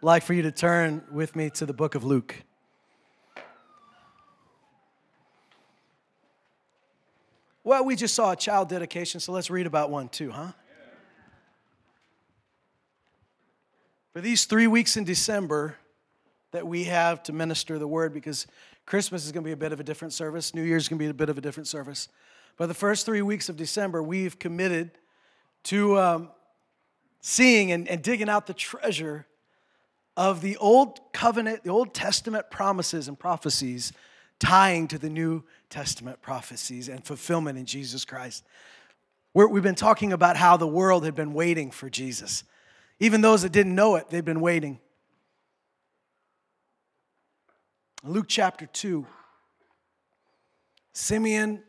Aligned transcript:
like 0.00 0.22
for 0.22 0.32
you 0.32 0.42
to 0.42 0.52
turn 0.52 1.02
with 1.10 1.34
me 1.34 1.50
to 1.50 1.66
the 1.66 1.72
book 1.72 1.94
of 1.94 2.04
Luke. 2.04 2.34
Well, 7.64 7.84
we 7.84 7.96
just 7.96 8.14
saw 8.14 8.32
a 8.32 8.36
child 8.36 8.68
dedication, 8.68 9.20
so 9.20 9.32
let's 9.32 9.50
read 9.50 9.66
about 9.66 9.90
one 9.90 10.08
too, 10.08 10.30
huh? 10.30 10.52
For 14.12 14.22
these 14.22 14.46
three 14.46 14.66
weeks 14.66 14.96
in 14.96 15.04
December 15.04 15.76
that 16.52 16.66
we 16.66 16.84
have 16.84 17.22
to 17.24 17.32
minister 17.32 17.78
the 17.78 17.86
word, 17.86 18.14
because 18.14 18.46
Christmas 18.86 19.26
is 19.26 19.32
going 19.32 19.44
to 19.44 19.48
be 19.48 19.52
a 19.52 19.56
bit 19.56 19.72
of 19.72 19.80
a 19.80 19.84
different 19.84 20.14
service, 20.14 20.54
New 20.54 20.62
Year's 20.62 20.84
is 20.84 20.88
going 20.88 20.98
to 20.98 21.04
be 21.04 21.10
a 21.10 21.14
bit 21.14 21.28
of 21.28 21.36
a 21.36 21.42
different 21.42 21.66
service. 21.66 22.08
But 22.56 22.66
the 22.68 22.74
first 22.74 23.04
three 23.04 23.22
weeks 23.22 23.48
of 23.48 23.56
December, 23.56 24.02
we've 24.02 24.38
committed 24.38 24.92
to 25.64 25.98
um, 25.98 26.30
seeing 27.20 27.70
and, 27.70 27.86
and 27.86 28.02
digging 28.02 28.30
out 28.30 28.46
the 28.46 28.54
treasure 28.54 29.26
of 30.18 30.40
the 30.40 30.56
Old 30.56 30.98
Covenant, 31.12 31.62
the 31.62 31.70
Old 31.70 31.94
Testament 31.94 32.50
promises 32.50 33.06
and 33.06 33.16
prophecies 33.16 33.92
tying 34.40 34.88
to 34.88 34.98
the 34.98 35.08
New 35.08 35.44
Testament 35.70 36.20
prophecies 36.20 36.88
and 36.88 37.04
fulfillment 37.04 37.56
in 37.56 37.66
Jesus 37.66 38.04
Christ. 38.04 38.44
we 39.32 39.44
have 39.44 39.62
been 39.62 39.76
talking 39.76 40.12
about 40.12 40.36
how 40.36 40.56
the 40.56 40.66
world 40.66 41.04
had 41.04 41.14
been 41.14 41.34
waiting 41.34 41.70
for 41.70 41.88
Jesus. 41.88 42.42
Even 42.98 43.20
those 43.20 43.42
that 43.42 43.52
didn't 43.52 43.76
know 43.76 43.94
it, 43.94 44.10
they've 44.10 44.24
been 44.24 44.40
waiting. 44.40 44.80
Luke 48.02 48.26
chapter 48.26 48.66
2. 48.66 49.06
Simeon 50.94 51.62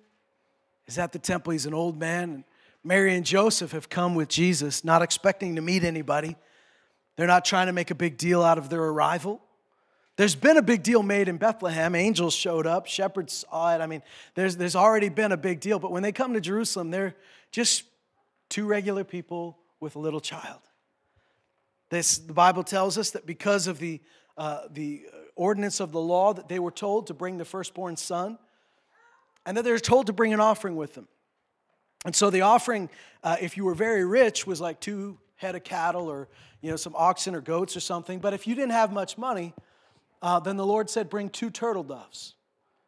is 0.88 0.98
at 0.98 1.12
the 1.12 1.20
temple. 1.20 1.52
He's 1.52 1.68
an 1.68 1.76
old 1.76 2.00
man. 2.00 2.46
Mary 2.84 3.14
and 3.14 3.26
Joseph 3.26 3.74
have 3.74 3.90
come 3.90 4.16
with 4.16 4.28
Jesus, 4.28 4.84
not 4.84 5.04
expecting 5.04 5.56
to 5.56 5.62
meet 5.62 5.84
anybody. 5.84 6.36
They're 7.20 7.28
not 7.28 7.44
trying 7.44 7.68
to 7.68 7.74
make 7.74 7.92
a 7.92 7.96
big 7.96 8.18
deal 8.18 8.42
out 8.42 8.58
of 8.58 8.70
their 8.70 8.82
arrival. 8.82 9.42
There's 10.16 10.36
been 10.36 10.56
a 10.56 10.62
big 10.62 10.84
deal 10.84 11.04
made 11.04 11.28
in 11.28 11.36
Bethlehem. 11.36 11.94
Angels 11.94 12.34
showed 12.34 12.66
up, 12.66 12.88
shepherds 12.88 13.46
saw 13.50 13.76
it. 13.76 13.82
I 13.82 13.88
mean, 13.88 14.04
there's, 14.36 14.56
there's 14.56 14.74
already 14.74 15.10
been 15.10 15.34
a 15.34 15.38
big 15.38 15.60
deal. 15.60 15.80
But 15.80 15.92
when 15.92 16.02
they 16.02 16.14
come 16.14 16.34
to 16.36 16.40
Jerusalem, 16.40 16.92
they're 16.92 17.18
just 17.52 17.84
two 18.48 18.66
regular 18.66 19.04
people 19.04 19.58
with 19.82 19.98
a 19.98 20.00
little 20.00 20.22
child. 20.22 20.62
This, 21.90 22.20
the 22.20 22.32
Bible 22.32 22.64
tells 22.64 22.98
us 22.98 23.10
that 23.10 23.26
because 23.26 23.68
of 23.68 23.80
the, 23.80 24.00
uh, 24.38 24.62
the 24.72 25.02
ordinance 25.36 25.82
of 25.82 25.92
the 25.92 26.00
law, 26.00 26.32
that 26.32 26.48
they 26.48 26.60
were 26.60 26.72
told 26.72 27.08
to 27.08 27.14
bring 27.14 27.38
the 27.38 27.44
firstborn 27.44 27.98
son, 27.98 28.38
and 29.46 29.58
that 29.58 29.64
they 29.64 29.74
were 29.74 29.80
told 29.80 30.08
to 30.08 30.14
bring 30.14 30.34
an 30.34 30.40
offering 30.40 30.78
with 30.78 30.94
them. 30.94 31.10
And 32.06 32.16
so 32.16 32.30
the 32.30 32.44
offering, 32.44 32.90
uh, 33.26 33.36
if 33.42 33.58
you 33.58 33.66
were 33.66 33.76
very 33.76 34.06
rich, 34.06 34.48
was 34.48 34.62
like 34.62 34.80
two 34.80 35.18
head 35.40 35.56
of 35.56 35.64
cattle 35.64 36.10
or 36.10 36.28
you 36.62 36.70
know 36.70 36.76
some 36.76 36.94
oxen 36.96 37.34
or 37.34 37.42
goats 37.42 37.76
or 37.76 37.80
something. 37.80 38.20
But 38.20 38.34
if 38.34 38.46
you 38.46 38.56
didn't 38.56 38.72
have 38.72 38.92
much 38.92 39.18
money, 39.18 39.54
uh, 40.22 40.40
then 40.40 40.58
the 40.58 40.66
Lord 40.66 40.90
said, 40.90 41.10
bring 41.10 41.30
two 41.30 41.50
turtle 41.50 41.84
doves. 41.84 42.36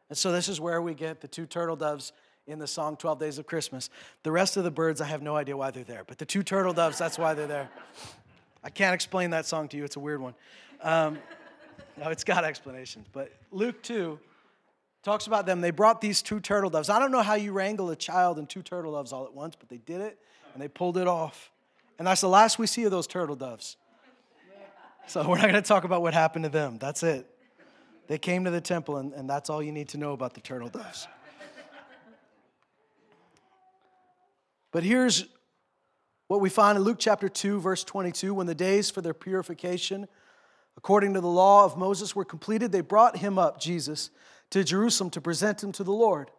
And 0.09 0.17
so 0.17 0.31
this 0.31 0.49
is 0.49 0.59
where 0.59 0.81
we 0.81 0.93
get 0.93 1.21
the 1.21 1.27
two 1.27 1.45
turtle 1.45 1.77
doves 1.77 2.11
in 2.45 2.59
the 2.59 2.67
song 2.67 2.97
12 2.97 3.19
Days 3.19 3.37
of 3.37 3.45
Christmas. 3.45 3.89
The 4.23 4.31
rest 4.31 4.57
of 4.57 4.65
the 4.65 4.71
birds, 4.71 4.99
I 4.99 5.05
have 5.05 5.21
no 5.21 5.37
idea 5.37 5.55
why 5.55 5.71
they're 5.71 5.85
there, 5.85 6.03
but 6.05 6.17
the 6.17 6.25
two 6.25 6.43
turtle 6.43 6.73
doves, 6.73 6.97
that's 6.97 7.17
why 7.17 7.33
they're 7.33 7.47
there. 7.47 7.69
I 8.63 8.69
can't 8.69 8.93
explain 8.93 9.29
that 9.29 9.45
song 9.45 9.69
to 9.69 9.77
you, 9.77 9.85
it's 9.85 9.95
a 9.95 10.01
weird 10.01 10.21
one. 10.21 10.33
Um, 10.81 11.17
no, 11.97 12.09
it's 12.09 12.25
got 12.25 12.43
explanations. 12.43 13.07
But 13.13 13.31
Luke 13.51 13.81
2 13.83 14.19
talks 15.03 15.27
about 15.27 15.45
them. 15.45 15.61
They 15.61 15.71
brought 15.71 16.01
these 16.01 16.21
two 16.21 16.41
turtle 16.41 16.69
doves. 16.69 16.89
I 16.89 16.99
don't 16.99 17.11
know 17.11 17.21
how 17.21 17.35
you 17.35 17.53
wrangle 17.53 17.89
a 17.91 17.95
child 17.95 18.37
and 18.37 18.49
two 18.49 18.61
turtle 18.61 18.93
doves 18.93 19.13
all 19.13 19.25
at 19.25 19.33
once, 19.33 19.55
but 19.57 19.69
they 19.69 19.77
did 19.77 20.01
it 20.01 20.19
and 20.53 20.61
they 20.61 20.67
pulled 20.67 20.97
it 20.97 21.07
off. 21.07 21.51
And 22.01 22.07
that's 22.07 22.21
the 22.21 22.29
last 22.29 22.57
we 22.57 22.65
see 22.65 22.83
of 22.85 22.89
those 22.89 23.05
turtle 23.05 23.35
doves. 23.35 23.77
So 25.05 25.21
we're 25.29 25.35
not 25.37 25.43
going 25.43 25.53
to 25.53 25.61
talk 25.61 25.83
about 25.83 26.01
what 26.01 26.15
happened 26.15 26.45
to 26.45 26.49
them. 26.49 26.79
That's 26.79 27.03
it. 27.03 27.29
They 28.07 28.17
came 28.17 28.45
to 28.45 28.49
the 28.49 28.59
temple, 28.59 28.97
and, 28.97 29.13
and 29.13 29.29
that's 29.29 29.51
all 29.51 29.61
you 29.61 29.71
need 29.71 29.89
to 29.89 29.99
know 29.99 30.13
about 30.13 30.33
the 30.33 30.41
turtle 30.41 30.67
doves. 30.67 31.07
But 34.71 34.81
here's 34.81 35.27
what 36.25 36.41
we 36.41 36.49
find 36.49 36.75
in 36.75 36.83
Luke 36.83 36.97
chapter 36.97 37.29
2, 37.29 37.61
verse 37.61 37.83
22 37.83 38.33
when 38.33 38.47
the 38.47 38.55
days 38.55 38.89
for 38.89 39.01
their 39.01 39.13
purification, 39.13 40.07
according 40.77 41.13
to 41.13 41.21
the 41.21 41.27
law 41.27 41.65
of 41.65 41.77
Moses, 41.77 42.15
were 42.15 42.25
completed, 42.25 42.71
they 42.71 42.81
brought 42.81 43.17
him 43.17 43.37
up, 43.37 43.61
Jesus, 43.61 44.09
to 44.49 44.63
Jerusalem 44.63 45.11
to 45.11 45.21
present 45.21 45.63
him 45.63 45.71
to 45.73 45.83
the 45.83 45.93
Lord. 45.93 46.31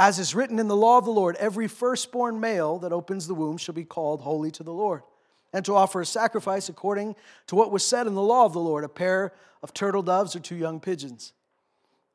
As 0.00 0.18
is 0.18 0.34
written 0.34 0.58
in 0.58 0.66
the 0.66 0.74
law 0.74 0.96
of 0.96 1.04
the 1.04 1.10
Lord, 1.10 1.36
every 1.36 1.68
firstborn 1.68 2.40
male 2.40 2.78
that 2.78 2.90
opens 2.90 3.26
the 3.26 3.34
womb 3.34 3.58
shall 3.58 3.74
be 3.74 3.84
called 3.84 4.22
holy 4.22 4.50
to 4.52 4.62
the 4.62 4.72
Lord, 4.72 5.02
and 5.52 5.62
to 5.66 5.76
offer 5.76 6.00
a 6.00 6.06
sacrifice 6.06 6.70
according 6.70 7.16
to 7.48 7.54
what 7.54 7.70
was 7.70 7.84
said 7.84 8.06
in 8.06 8.14
the 8.14 8.22
law 8.22 8.46
of 8.46 8.54
the 8.54 8.60
Lord 8.60 8.82
a 8.82 8.88
pair 8.88 9.34
of 9.62 9.74
turtle 9.74 10.00
doves 10.00 10.34
or 10.34 10.40
two 10.40 10.56
young 10.56 10.80
pigeons. 10.80 11.34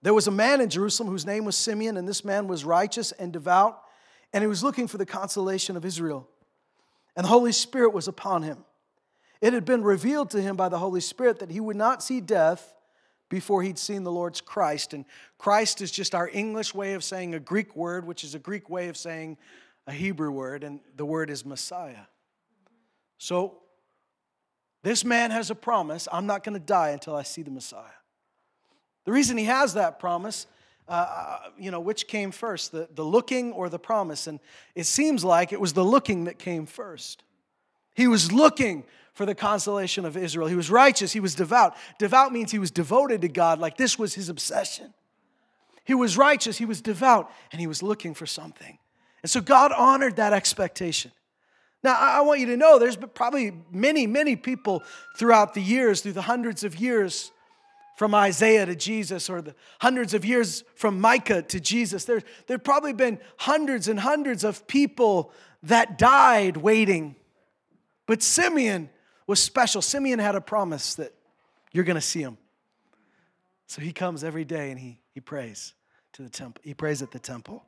There 0.02 0.16
was 0.16 0.26
a 0.26 0.32
man 0.32 0.62
in 0.62 0.70
Jerusalem 0.70 1.10
whose 1.10 1.28
name 1.28 1.46
was 1.46 1.56
Simeon, 1.56 1.96
and 1.96 2.08
this 2.08 2.26
man 2.26 2.48
was 2.48 2.66
righteous 2.66 3.12
and 3.12 3.32
devout, 3.32 3.80
and 4.34 4.44
he 4.44 4.48
was 4.48 4.64
looking 4.64 4.88
for 4.88 4.98
the 4.98 5.06
consolation 5.06 5.78
of 5.78 5.86
Israel. 5.86 6.28
And 7.16 7.26
the 7.26 7.30
Holy 7.30 7.52
Spirit 7.52 7.94
was 7.94 8.08
upon 8.08 8.42
him. 8.42 8.66
It 9.42 9.54
had 9.54 9.64
been 9.64 9.84
revealed 9.84 10.32
to 10.32 10.42
him 10.42 10.56
by 10.56 10.70
the 10.70 10.80
Holy 10.80 11.02
Spirit 11.02 11.38
that 11.38 11.52
he 11.52 11.60
would 11.60 11.76
not 11.78 12.02
see 12.02 12.20
death 12.20 12.74
before 13.30 13.64
he'd 13.64 13.80
seen 13.80 14.04
the 14.04 14.12
Lord's 14.12 14.42
Christ. 14.42 14.94
And 14.94 15.06
Christ 15.38 15.82
is 15.82 15.92
just 15.92 16.14
our 16.14 16.30
English 16.32 16.74
way 16.74 16.94
of 16.94 17.04
saying 17.04 17.34
a 17.34 17.40
Greek 17.40 17.76
word, 17.76 18.06
which 18.06 18.24
is 18.24 18.36
a 18.36 18.40
Greek 18.40 18.70
way 18.70 18.90
of 18.90 18.98
saying 18.98 19.38
a 19.88 19.92
Hebrew 19.92 20.32
word, 20.32 20.64
and 20.64 20.80
the 20.96 21.06
word 21.06 21.30
is 21.30 21.46
Messiah. 21.46 22.06
So, 23.18 23.60
this 24.84 25.04
man 25.04 25.32
has 25.32 25.50
a 25.50 25.56
promise 25.56 26.08
I'm 26.12 26.28
not 26.28 26.44
going 26.44 26.54
to 26.54 26.64
die 26.64 26.90
until 26.90 27.16
I 27.16 27.24
see 27.24 27.42
the 27.42 27.52
Messiah. 27.52 27.82
The 29.06 29.12
reason 29.12 29.38
he 29.38 29.46
has 29.46 29.74
that 29.74 30.00
promise, 30.00 30.48
uh, 30.88 30.92
uh, 30.92 31.40
you 31.58 31.72
know, 31.72 31.80
which 31.80 32.08
came 32.08 32.32
first, 32.32 32.72
the, 32.72 32.88
the 32.94 33.04
looking 33.04 33.52
or 33.54 33.70
the 33.70 33.80
promise? 33.80 34.28
And 34.28 34.40
it 34.76 34.86
seems 34.86 35.24
like 35.24 35.52
it 35.52 35.60
was 35.60 35.74
the 35.74 35.84
looking 35.84 36.26
that 36.26 36.38
came 36.38 36.66
first. 36.66 37.24
He 37.96 38.08
was 38.08 38.32
looking 38.32 38.84
for 39.16 39.26
the 39.26 39.34
consolation 39.34 40.06
of 40.06 40.16
Israel. 40.16 40.48
He 40.48 40.56
was 40.56 40.70
righteous, 40.70 41.14
he 41.14 41.20
was 41.20 41.34
devout. 41.34 41.76
Devout 41.98 42.32
means 42.32 42.52
he 42.52 42.60
was 42.60 42.70
devoted 42.70 43.22
to 43.22 43.30
God, 43.30 43.60
like 43.60 43.78
this 43.78 43.98
was 43.98 44.14
his 44.14 44.30
obsession. 44.30 44.94
He 45.86 45.96
was 45.96 46.18
righteous, 46.18 46.58
he 46.58 46.66
was 46.66 46.82
devout, 46.82 47.32
and 47.52 47.60
he 47.60 47.68
was 47.68 47.82
looking 47.82 48.14
for 48.14 48.26
something. 48.26 48.78
And 49.24 49.30
so 49.30 49.42
God 49.42 49.72
honored 49.72 50.18
that 50.18 50.34
expectation. 50.34 51.12
Now, 51.82 51.96
I 51.98 52.22
want 52.22 52.40
you 52.40 52.48
to 52.48 52.58
know 52.58 52.78
there's 52.78 52.98
probably 52.98 53.54
many, 53.72 54.06
many 54.06 54.36
people 54.36 54.84
throughout 55.18 55.54
the 55.54 55.62
years, 55.62 56.02
through 56.02 56.14
the 56.14 56.24
hundreds 56.24 56.64
of 56.64 56.76
years 56.76 57.32
from 57.96 58.14
Isaiah 58.14 58.66
to 58.66 58.76
Jesus, 58.76 59.30
or 59.30 59.42
the 59.42 59.56
hundreds 59.80 60.14
of 60.14 60.26
years 60.26 60.64
from 60.76 61.00
Micah 61.00 61.42
to 61.44 61.60
Jesus. 61.60 62.04
There 62.04 62.22
there 62.48 62.56
have 62.56 62.64
probably 62.64 62.92
been 62.92 63.20
hundreds 63.38 63.88
and 63.88 64.00
hundreds 64.00 64.44
of 64.44 64.68
people 64.68 65.32
that 65.64 65.98
died 65.98 66.58
waiting. 66.58 67.16
But 68.08 68.22
Simeon 68.22 68.90
was 69.28 69.40
special. 69.40 69.82
Simeon 69.82 70.20
had 70.20 70.36
a 70.36 70.42
promise 70.42 70.96
that 70.96 71.14
you're 71.72 71.84
going 71.84 71.96
to 71.96 72.02
see 72.02 72.22
him. 72.22 72.38
So 73.68 73.82
he 73.82 73.92
comes 73.92 74.24
every 74.24 74.46
day 74.46 74.72
and 74.72 74.80
he, 74.80 75.00
he 75.14 75.20
prays 75.20 75.74
to 76.14 76.22
the 76.22 76.30
temple. 76.30 76.62
He 76.64 76.74
prays 76.74 77.02
at 77.02 77.12
the 77.12 77.20
temple. 77.20 77.64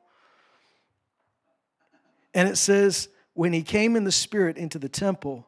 And 2.33 2.47
it 2.47 2.57
says, 2.57 3.09
when 3.33 3.53
he 3.53 3.63
came 3.63 3.95
in 3.95 4.03
the 4.03 4.11
spirit 4.11 4.57
into 4.57 4.79
the 4.79 4.89
temple, 4.89 5.47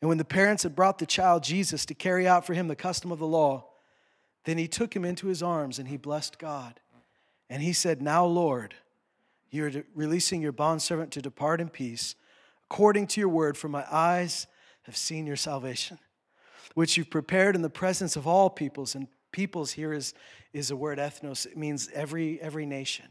and 0.00 0.08
when 0.08 0.18
the 0.18 0.24
parents 0.24 0.62
had 0.62 0.76
brought 0.76 0.98
the 0.98 1.06
child 1.06 1.42
Jesus 1.42 1.84
to 1.86 1.94
carry 1.94 2.28
out 2.28 2.46
for 2.46 2.54
him 2.54 2.68
the 2.68 2.76
custom 2.76 3.10
of 3.10 3.18
the 3.18 3.26
law, 3.26 3.66
then 4.44 4.58
he 4.58 4.68
took 4.68 4.94
him 4.94 5.04
into 5.04 5.26
his 5.26 5.42
arms 5.42 5.78
and 5.78 5.88
he 5.88 5.96
blessed 5.96 6.38
God. 6.38 6.80
And 7.50 7.62
he 7.62 7.72
said, 7.72 8.00
Now, 8.00 8.24
Lord, 8.24 8.74
you're 9.50 9.84
releasing 9.94 10.42
your 10.42 10.52
bondservant 10.52 11.12
to 11.12 11.22
depart 11.22 11.60
in 11.60 11.68
peace, 11.68 12.14
according 12.70 13.06
to 13.08 13.20
your 13.20 13.30
word, 13.30 13.56
for 13.56 13.68
my 13.68 13.84
eyes 13.90 14.46
have 14.88 14.96
seen 14.96 15.26
your 15.26 15.36
salvation, 15.36 15.98
which 16.74 16.96
you've 16.96 17.10
prepared 17.10 17.54
in 17.54 17.60
the 17.62 17.68
presence 17.68 18.16
of 18.16 18.26
all 18.26 18.48
peoples. 18.48 18.94
And 18.94 19.06
peoples 19.32 19.72
here 19.72 19.92
is, 19.92 20.14
is 20.54 20.70
a 20.70 20.76
word 20.76 20.98
ethnos, 20.98 21.46
it 21.46 21.56
means 21.56 21.90
every, 21.92 22.40
every 22.40 22.64
nation. 22.64 23.06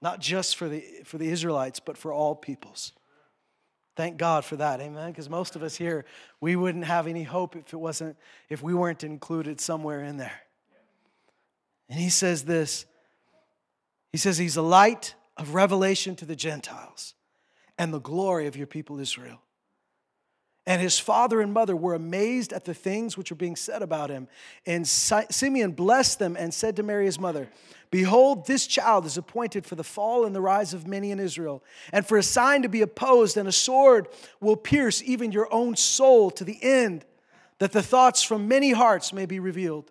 Not 0.00 0.20
just 0.20 0.56
for 0.56 0.68
the, 0.68 0.84
for 1.04 1.18
the 1.18 1.28
Israelites, 1.28 1.80
but 1.80 1.98
for 1.98 2.12
all 2.12 2.36
peoples. 2.36 2.92
Thank 3.96 4.18
God 4.18 4.44
for 4.44 4.54
that, 4.56 4.80
amen. 4.80 5.10
Because 5.10 5.28
most 5.28 5.56
of 5.56 5.64
us 5.64 5.74
here, 5.74 6.04
we 6.40 6.54
wouldn't 6.54 6.84
have 6.84 7.08
any 7.08 7.24
hope 7.24 7.56
if 7.56 7.72
it 7.72 7.76
wasn't, 7.76 8.16
if 8.48 8.62
we 8.62 8.72
weren't 8.72 9.02
included 9.02 9.60
somewhere 9.60 10.02
in 10.02 10.16
there. 10.16 10.40
And 11.88 11.98
he 11.98 12.08
says 12.08 12.44
this 12.44 12.86
He 14.12 14.16
says, 14.18 14.38
He's 14.38 14.56
a 14.56 14.62
light 14.62 15.16
of 15.36 15.54
revelation 15.54 16.14
to 16.16 16.24
the 16.24 16.36
Gentiles 16.36 17.14
and 17.76 17.92
the 17.92 18.00
glory 18.00 18.46
of 18.46 18.56
your 18.56 18.68
people 18.68 19.00
Israel. 19.00 19.42
And 20.66 20.82
his 20.82 20.98
father 20.98 21.40
and 21.40 21.52
mother 21.52 21.74
were 21.74 21.94
amazed 21.94 22.52
at 22.52 22.64
the 22.64 22.74
things 22.74 23.16
which 23.16 23.30
were 23.30 23.36
being 23.36 23.56
said 23.56 23.82
about 23.82 24.10
him. 24.10 24.28
And 24.66 24.86
Simeon 24.86 25.72
blessed 25.72 26.18
them 26.18 26.36
and 26.36 26.52
said 26.52 26.76
to 26.76 26.82
Mary, 26.82 27.06
his 27.06 27.18
mother, 27.18 27.48
Behold, 27.90 28.46
this 28.46 28.66
child 28.66 29.04
is 29.04 29.16
appointed 29.16 29.66
for 29.66 29.74
the 29.74 29.82
fall 29.82 30.24
and 30.24 30.34
the 30.34 30.40
rise 30.40 30.72
of 30.74 30.86
many 30.86 31.10
in 31.10 31.18
Israel, 31.18 31.64
and 31.92 32.06
for 32.06 32.18
a 32.18 32.22
sign 32.22 32.62
to 32.62 32.68
be 32.68 32.82
opposed, 32.82 33.36
and 33.36 33.48
a 33.48 33.52
sword 33.52 34.06
will 34.40 34.56
pierce 34.56 35.02
even 35.02 35.32
your 35.32 35.52
own 35.52 35.74
soul 35.74 36.30
to 36.30 36.44
the 36.44 36.58
end, 36.62 37.04
that 37.58 37.72
the 37.72 37.82
thoughts 37.82 38.22
from 38.22 38.46
many 38.46 38.70
hearts 38.70 39.12
may 39.12 39.26
be 39.26 39.40
revealed. 39.40 39.90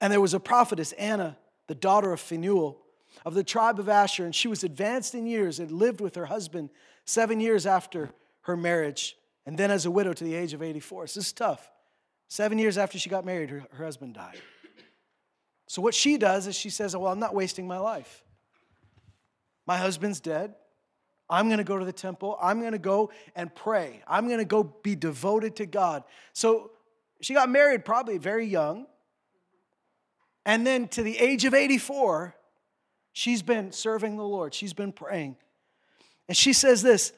And 0.00 0.12
there 0.12 0.20
was 0.20 0.32
a 0.32 0.38
prophetess, 0.38 0.92
Anna, 0.92 1.36
the 1.66 1.74
daughter 1.74 2.12
of 2.12 2.20
Phanuel, 2.20 2.78
of 3.26 3.34
the 3.34 3.42
tribe 3.42 3.80
of 3.80 3.88
Asher, 3.88 4.24
and 4.24 4.34
she 4.34 4.46
was 4.46 4.62
advanced 4.62 5.14
in 5.14 5.26
years 5.26 5.58
and 5.58 5.72
lived 5.72 6.00
with 6.00 6.14
her 6.14 6.26
husband 6.26 6.70
seven 7.04 7.40
years 7.40 7.66
after 7.66 8.10
her 8.42 8.56
marriage, 8.56 9.16
and 9.48 9.56
then 9.56 9.70
as 9.70 9.86
a 9.86 9.90
widow 9.90 10.12
to 10.12 10.24
the 10.24 10.34
age 10.34 10.52
of 10.52 10.62
84. 10.62 11.04
This 11.04 11.16
is 11.16 11.32
tough. 11.32 11.70
Seven 12.28 12.58
years 12.58 12.76
after 12.76 12.98
she 12.98 13.08
got 13.08 13.24
married, 13.24 13.48
her, 13.48 13.64
her 13.72 13.84
husband 13.86 14.12
died. 14.12 14.36
So 15.68 15.80
what 15.80 15.94
she 15.94 16.18
does 16.18 16.46
is 16.46 16.54
she 16.54 16.68
says, 16.68 16.94
Well, 16.94 17.10
I'm 17.10 17.18
not 17.18 17.34
wasting 17.34 17.66
my 17.66 17.78
life. 17.78 18.22
My 19.66 19.78
husband's 19.78 20.20
dead. 20.20 20.54
I'm 21.30 21.48
going 21.48 21.58
to 21.58 21.64
go 21.64 21.78
to 21.78 21.86
the 21.86 21.94
temple. 21.94 22.36
I'm 22.42 22.60
going 22.60 22.72
to 22.72 22.78
go 22.78 23.10
and 23.34 23.54
pray. 23.54 24.02
I'm 24.06 24.26
going 24.26 24.38
to 24.38 24.44
go 24.44 24.64
be 24.64 24.94
devoted 24.94 25.56
to 25.56 25.66
God. 25.66 26.04
So 26.34 26.72
she 27.22 27.32
got 27.32 27.48
married 27.48 27.86
probably 27.86 28.18
very 28.18 28.44
young. 28.44 28.86
And 30.44 30.66
then 30.66 30.88
to 30.88 31.02
the 31.02 31.16
age 31.18 31.46
of 31.46 31.54
84, 31.54 32.36
she's 33.14 33.40
been 33.40 33.72
serving 33.72 34.18
the 34.18 34.24
Lord. 34.24 34.52
She's 34.52 34.74
been 34.74 34.92
praying. 34.92 35.36
And 36.28 36.36
she 36.36 36.52
says 36.52 36.82
this, 36.82 37.14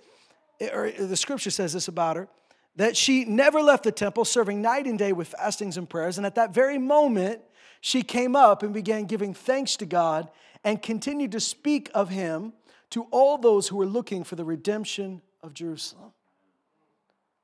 Eh, 0.60 0.68
or 0.72 0.86
eh, 0.86 0.92
the 0.98 1.16
scripture 1.16 1.50
says 1.50 1.72
this 1.72 1.88
about 1.88 2.16
her, 2.16 2.28
that 2.76 2.96
she 2.96 3.24
never 3.24 3.62
left 3.62 3.84
the 3.84 3.92
temple, 3.92 4.24
serving 4.24 4.62
night 4.62 4.86
and 4.86 4.98
day 4.98 5.12
with 5.12 5.28
fastings 5.28 5.76
and 5.76 5.88
prayers. 5.88 6.18
And 6.18 6.26
at 6.26 6.34
that 6.36 6.54
very 6.54 6.78
moment, 6.78 7.40
she 7.80 8.02
came 8.02 8.36
up 8.36 8.62
and 8.62 8.72
began 8.72 9.04
giving 9.04 9.34
thanks 9.34 9.76
to 9.76 9.86
God 9.86 10.30
and 10.62 10.80
continued 10.80 11.32
to 11.32 11.40
speak 11.40 11.90
of 11.94 12.10
him 12.10 12.52
to 12.90 13.04
all 13.10 13.38
those 13.38 13.68
who 13.68 13.76
were 13.76 13.86
looking 13.86 14.24
for 14.24 14.36
the 14.36 14.44
redemption 14.44 15.22
of 15.42 15.54
Jerusalem. 15.54 16.12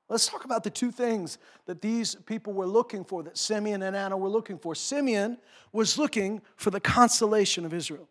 Let's 0.08 0.28
talk 0.28 0.44
about 0.44 0.62
the 0.62 0.70
two 0.70 0.92
things 0.92 1.38
that 1.64 1.80
these 1.80 2.14
people 2.14 2.52
were 2.52 2.66
looking 2.66 3.04
for, 3.04 3.24
that 3.24 3.36
Simeon 3.36 3.82
and 3.82 3.96
Anna 3.96 4.16
were 4.16 4.28
looking 4.28 4.58
for. 4.58 4.74
Simeon 4.74 5.38
was 5.72 5.98
looking 5.98 6.42
for 6.56 6.70
the 6.70 6.78
consolation 6.78 7.64
of 7.64 7.74
Israel, 7.74 8.08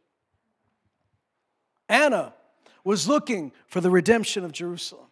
Anna 1.88 2.34
was 2.86 3.08
looking 3.08 3.52
for 3.68 3.82
the 3.82 3.90
redemption 3.90 4.46
of 4.46 4.54
Jerusalem. 4.54 5.08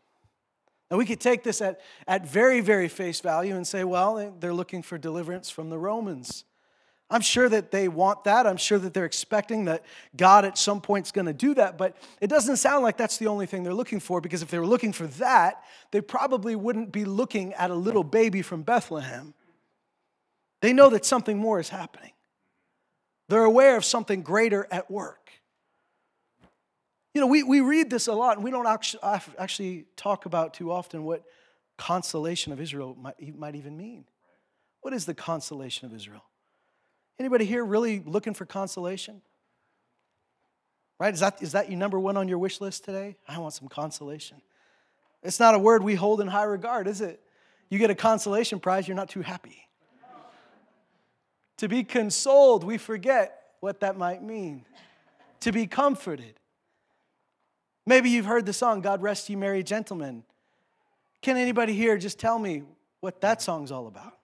Now, 0.90 0.98
we 0.98 1.06
could 1.06 1.20
take 1.20 1.44
this 1.44 1.60
at, 1.60 1.82
at 2.08 2.26
very, 2.26 2.62
very 2.62 2.88
face 2.88 3.20
value 3.20 3.56
and 3.56 3.68
say, 3.68 3.84
well, 3.84 4.34
they're 4.40 4.54
looking 4.54 4.84
for 4.84 4.98
deliverance 4.98 5.50
from 5.50 5.70
the 5.70 5.78
Romans. 5.78 6.46
I'm 7.10 7.22
sure 7.22 7.50
that 7.50 7.72
they 7.72 7.88
want 7.88 8.24
that. 8.24 8.48
I'm 8.48 8.58
sure 8.58 8.80
that 8.80 8.94
they're 8.94 9.06
expecting 9.06 9.66
that 9.66 9.84
God 10.16 10.46
at 10.46 10.58
some 10.58 10.82
point 10.82 11.08
is 11.08 11.12
going 11.12 11.26
to 11.26 11.34
do 11.34 11.54
that. 11.56 11.78
But 11.78 11.98
it 12.22 12.28
doesn't 12.28 12.58
sound 12.58 12.84
like 12.84 12.98
that's 12.98 13.18
the 13.18 13.28
only 13.28 13.46
thing 13.46 13.64
they're 13.64 13.74
looking 13.74 14.00
for 14.00 14.22
because 14.22 14.42
if 14.42 14.50
they 14.50 14.60
were 14.60 14.68
looking 14.68 14.94
for 14.94 15.08
that, 15.08 15.64
they 15.92 16.02
probably 16.02 16.56
wouldn't 16.56 16.92
be 16.92 17.06
looking 17.06 17.54
at 17.54 17.72
a 17.72 17.76
little 17.76 18.04
baby 18.04 18.42
from 18.42 18.62
Bethlehem. 18.64 19.34
They 20.62 20.74
know 20.74 20.90
that 20.92 21.06
something 21.06 21.38
more 21.38 21.60
is 21.60 21.70
happening, 21.70 22.12
they're 23.30 23.44
aware 23.44 23.78
of 23.78 23.86
something 23.86 24.22
greater 24.22 24.68
at 24.72 24.90
work. 24.90 25.32
You 27.14 27.22
know, 27.22 27.28
we, 27.28 27.44
we 27.44 27.62
read 27.62 27.90
this 27.90 28.08
a 28.08 28.14
lot 28.14 28.38
and 28.38 28.44
we 28.44 28.50
don't 28.50 28.68
actually, 28.68 29.86
talk 29.96 30.26
about 30.26 30.54
too 30.54 30.72
often 30.72 31.04
what 31.04 31.24
consolation 31.78 32.52
of 32.52 32.60
Israel 32.60 32.96
might, 33.00 33.38
might 33.38 33.56
even 33.56 33.78
mean. 33.78 34.06
What 34.82 34.94
is 34.94 35.06
the 35.06 35.14
consolation 35.14 35.86
of 35.86 35.96
Israel? 35.96 36.24
Anybody 37.20 37.46
here 37.46 37.64
really 37.64 38.02
looking 38.06 38.34
for 38.34 38.46
consolation? 38.46 39.22
Right? 41.00 41.14
Is 41.14 41.20
that, 41.20 41.42
is 41.42 41.52
that 41.52 41.70
your 41.70 41.78
number 41.78 42.00
one 42.00 42.18
on 42.18 42.28
your 42.28 42.40
wish 42.40 42.60
list 42.60 42.84
today? 42.84 43.16
I 43.28 43.38
want 43.38 43.54
some 43.54 43.68
consolation. 43.68 44.42
It's 45.22 45.40
not 45.40 45.56
a 45.56 45.60
word 45.60 45.84
we 45.84 45.96
hold 45.96 46.20
in 46.20 46.28
high 46.28 46.44
regard, 46.44 46.88
is 46.88 47.02
it? 47.02 47.22
You 47.70 47.78
get 47.80 47.90
a 47.90 47.96
consolation 47.96 48.60
prize, 48.60 48.88
you're 48.88 48.98
not 48.98 49.10
too 49.10 49.22
happy. 49.22 49.68
To 51.58 51.68
be 51.68 51.84
consoled, 51.84 52.64
we 52.64 52.78
forget 52.78 53.40
what 53.60 53.80
that 53.82 53.98
might 53.98 54.24
mean. 54.24 54.66
To 55.42 55.52
be 55.52 55.68
comforted. 55.68 56.40
Maybe 57.86 58.10
you've 58.10 58.26
heard 58.26 58.46
the 58.46 58.54
song, 58.54 58.82
God 58.82 59.02
Rest 59.02 59.30
You 59.30 59.38
Merry 59.38 59.64
Gentlemen. 59.64 60.24
Can 61.22 61.38
anybody 61.38 61.74
here 61.74 61.98
just 61.98 62.20
tell 62.20 62.40
me 62.40 62.64
what 63.00 63.22
that 63.22 63.42
song's 63.42 63.72
all 63.72 63.88
about? 63.88 64.18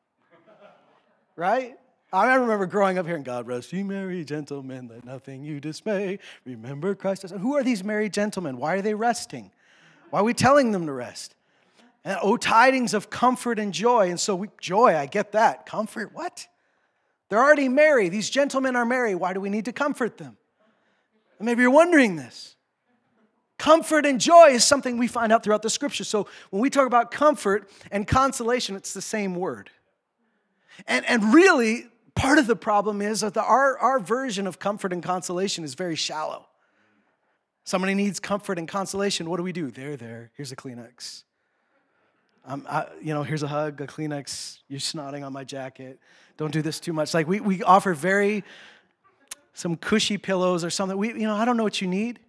Right? 1.35 1.77
I 2.11 2.33
remember 2.35 2.65
growing 2.65 2.97
up 2.97 3.05
hearing, 3.05 3.23
God 3.23 3.45
rest 3.45 3.71
you 3.71 3.85
merry 3.85 4.25
gentlemen, 4.25 4.87
let 4.87 5.05
nothing 5.05 5.43
you 5.43 5.59
dismay. 5.59 6.17
Remember 6.43 6.95
Christ. 6.95 7.29
Who 7.29 7.55
are 7.55 7.63
these 7.63 7.83
merry 7.83 8.09
gentlemen? 8.09 8.57
Why 8.57 8.75
are 8.75 8.81
they 8.81 8.95
resting? 8.95 9.51
Why 10.09 10.21
are 10.21 10.23
we 10.23 10.33
telling 10.33 10.71
them 10.71 10.87
to 10.87 10.91
rest? 10.91 11.35
And 12.03 12.17
oh, 12.23 12.35
tidings 12.37 12.95
of 12.95 13.11
comfort 13.11 13.59
and 13.59 13.71
joy. 13.73 14.09
And 14.09 14.19
so, 14.19 14.35
we, 14.35 14.47
joy, 14.59 14.95
I 14.95 15.05
get 15.05 15.33
that. 15.33 15.67
Comfort, 15.67 16.11
what? 16.13 16.47
They're 17.29 17.39
already 17.39 17.69
merry. 17.69 18.09
These 18.09 18.29
gentlemen 18.29 18.75
are 18.75 18.85
merry. 18.85 19.13
Why 19.13 19.33
do 19.33 19.39
we 19.39 19.49
need 19.49 19.65
to 19.65 19.73
comfort 19.73 20.17
them? 20.17 20.35
And 21.37 21.45
maybe 21.45 21.61
you're 21.61 21.69
wondering 21.69 22.15
this. 22.15 22.55
Comfort 23.59 24.07
and 24.07 24.19
joy 24.19 24.47
is 24.47 24.63
something 24.63 24.97
we 24.97 25.07
find 25.07 25.31
out 25.31 25.43
throughout 25.43 25.61
the 25.61 25.69
scripture. 25.69 26.03
So 26.03 26.27
when 26.49 26.61
we 26.63 26.71
talk 26.71 26.87
about 26.87 27.11
comfort 27.11 27.69
and 27.91 28.07
consolation, 28.07 28.75
it's 28.75 28.93
the 28.93 29.01
same 29.03 29.35
word. 29.35 29.69
And, 30.87 31.05
and 31.05 31.31
really, 31.31 31.85
Part 32.19 32.37
of 32.37 32.47
the 32.47 32.55
problem 32.57 33.01
is 33.01 33.21
that 33.21 33.33
the, 33.33 33.41
our, 33.41 33.77
our 33.77 33.97
version 33.97 34.45
of 34.45 34.59
comfort 34.59 34.91
and 34.91 35.01
consolation 35.01 35.63
is 35.63 35.73
very 35.73 35.95
shallow. 35.95 36.47
Somebody 37.63 37.93
needs 37.93 38.19
comfort 38.19 38.59
and 38.59 38.67
consolation. 38.67 39.29
What 39.29 39.37
do 39.37 39.43
we 39.43 39.53
do? 39.53 39.71
There, 39.71 39.95
there. 39.95 40.29
Here's 40.35 40.51
a 40.51 40.55
Kleenex. 40.57 41.23
Um, 42.45 42.67
I, 42.69 42.87
you 43.01 43.13
know, 43.13 43.23
here's 43.23 43.41
a 43.41 43.47
hug, 43.47 43.79
a 43.79 43.87
Kleenex. 43.87 44.57
You're 44.67 44.81
snotting 44.81 45.25
on 45.25 45.31
my 45.31 45.45
jacket. 45.45 45.97
Don't 46.35 46.51
do 46.51 46.61
this 46.61 46.77
too 46.81 46.91
much. 46.91 47.13
Like 47.13 47.25
we, 47.25 47.39
we 47.39 47.63
offer 47.63 47.93
very 47.93 48.43
some 49.53 49.77
cushy 49.77 50.17
pillows 50.17 50.65
or 50.65 50.69
something. 50.69 50.97
We, 50.97 51.09
you 51.09 51.25
know, 51.25 51.35
I 51.35 51.45
don't 51.45 51.55
know 51.55 51.63
what 51.63 51.79
you 51.79 51.87
need. 51.87 52.19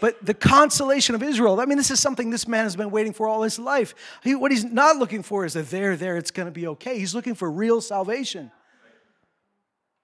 But 0.00 0.24
the 0.24 0.34
consolation 0.34 1.14
of 1.14 1.22
Israel, 1.22 1.60
I 1.60 1.66
mean, 1.66 1.76
this 1.76 1.90
is 1.90 2.00
something 2.00 2.30
this 2.30 2.48
man 2.48 2.64
has 2.64 2.76
been 2.76 2.90
waiting 2.90 3.12
for 3.12 3.26
all 3.26 3.42
his 3.42 3.58
life. 3.58 3.94
He, 4.22 4.34
what 4.34 4.50
he's 4.50 4.64
not 4.64 4.96
looking 4.96 5.22
for 5.22 5.44
is 5.44 5.54
that 5.54 5.70
there, 5.70 5.96
there, 5.96 6.16
it's 6.16 6.30
going 6.30 6.46
to 6.46 6.52
be 6.52 6.66
okay. 6.68 6.98
He's 6.98 7.14
looking 7.14 7.34
for 7.34 7.50
real 7.50 7.80
salvation 7.80 8.50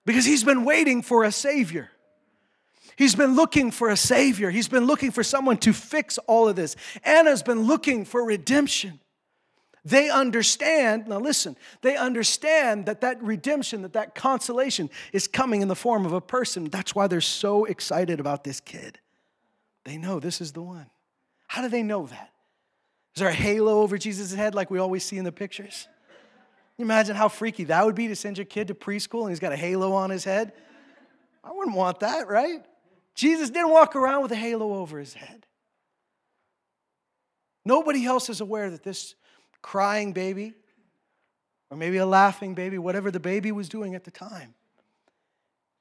because 0.05 0.25
he's 0.25 0.45
been 0.45 0.65
waiting 0.65 1.03
for 1.03 1.25
a 1.25 1.33
Savior. 1.33 1.91
He's 2.97 3.15
been 3.15 3.37
looking 3.37 3.71
for 3.71 3.91
a 3.91 3.97
Savior. 3.97 4.51
He's 4.51 4.69
been 4.69 4.87
looking 4.87 5.11
for 5.11 5.23
someone 5.23 5.59
to 5.59 5.73
fix 5.73 6.19
all 6.27 6.49
of 6.49 6.57
this. 6.57 6.77
Anna's 7.05 7.43
been 7.43 7.63
looking 7.63 8.05
for 8.05 8.25
redemption. 8.25 9.01
They 9.85 10.11
understand, 10.11 11.07
now 11.07 11.21
listen, 11.21 11.57
they 11.83 11.97
understand 11.97 12.87
that 12.87 13.03
that 13.03 13.23
redemption, 13.23 13.83
that 13.83 13.93
that 13.93 14.15
consolation 14.15 14.91
is 15.13 15.29
coming 15.29 15.63
in 15.63 15.69
the 15.69 15.77
form 15.77 16.05
of 16.05 16.13
a 16.13 16.21
person. 16.21 16.65
That's 16.65 16.95
why 16.95 17.07
they're 17.07 17.21
so 17.21 17.67
excited 17.67 18.19
about 18.19 18.43
this 18.43 18.59
kid. 18.59 18.99
They 19.87 19.99
know 19.99 20.19
this 20.19 20.41
is 20.41 20.51
the 20.51 20.63
one. 20.63 20.91
How 21.47 21.63
do 21.63 21.69
they 21.69 21.85
know 21.85 22.09
that? 22.09 22.33
Is 23.15 23.21
there 23.21 23.29
a 23.29 23.33
halo 23.33 23.81
over 23.81 23.97
Jesus' 23.97 24.35
head 24.35 24.53
like 24.53 24.69
we 24.69 24.81
always 24.81 25.05
see 25.05 25.17
in 25.17 25.25
the 25.25 25.33
pictures? 25.33 25.89
you 26.77 26.85
imagine 26.85 27.15
how 27.15 27.29
freaky 27.29 27.65
that 27.65 27.87
would 27.87 27.95
be 27.95 28.09
to 28.09 28.17
send 28.17 28.37
your 28.37 28.45
kid 28.45 28.69
to 28.69 28.75
preschool 28.75 29.23
and 29.23 29.31
he's 29.31 29.39
got 29.39 29.53
a 29.53 29.57
halo 29.57 29.93
on 29.93 30.11
his 30.11 30.25
head? 30.25 30.53
I 31.43 31.53
wouldn't 31.53 31.77
want 31.77 32.01
that, 32.01 32.27
right? 32.27 32.65
Jesus 33.15 33.49
didn't 33.49 33.71
walk 33.71 33.95
around 33.95 34.23
with 34.23 34.33
a 34.33 34.37
halo 34.37 34.75
over 34.75 34.99
his 34.99 35.15
head. 35.15 35.47
Nobody 37.65 38.05
else 38.05 38.29
is 38.29 38.41
aware 38.41 38.69
that 38.71 38.83
this 38.83 39.15
crying 39.63 40.13
baby, 40.13 40.53
or 41.71 41.77
maybe 41.77 41.99
a 41.99 42.07
laughing 42.07 42.55
baby, 42.55 42.77
whatever 42.77 43.13
the 43.13 43.21
baby 43.21 43.53
was 43.53 43.69
doing 43.69 43.95
at 43.95 44.03
the 44.03 44.11
time, 44.11 44.55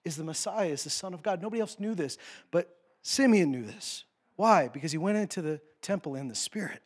is 0.04 0.16
the 0.16 0.24
Messiah, 0.24 0.70
is 0.70 0.84
the 0.84 0.92
Son 0.92 1.16
of 1.16 1.24
God. 1.24 1.42
Nobody 1.42 1.60
else 1.60 1.80
knew 1.80 1.96
this, 1.96 2.20
but 2.52 2.75
Simeon 3.08 3.52
knew 3.52 3.64
this. 3.64 4.04
Why? 4.36 4.68
Because 4.68 4.92
he 4.92 4.98
went 4.98 5.20
into 5.20 5.44
the 5.44 5.62
temple 5.84 6.16
in 6.16 6.28
the 6.28 6.34
Spirit. 6.34 6.82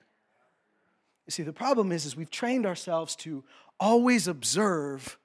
You 1.26 1.32
see, 1.32 1.44
the 1.44 1.54
problem 1.54 1.94
is, 1.94 2.06
is 2.06 2.14
we've 2.14 2.30
trained 2.30 2.66
ourselves 2.66 3.16
to 3.18 3.42
always 3.80 4.28
observe 4.28 5.18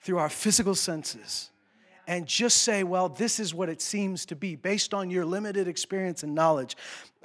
through 0.00 0.18
our 0.18 0.28
physical 0.28 0.76
senses 0.76 1.50
and 2.06 2.28
just 2.28 2.58
say, 2.58 2.84
well, 2.84 3.08
this 3.08 3.40
is 3.40 3.52
what 3.52 3.68
it 3.68 3.82
seems 3.82 4.24
to 4.26 4.36
be 4.36 4.54
based 4.54 4.94
on 4.94 5.10
your 5.10 5.24
limited 5.24 5.66
experience 5.66 6.22
and 6.22 6.32
knowledge. 6.32 6.76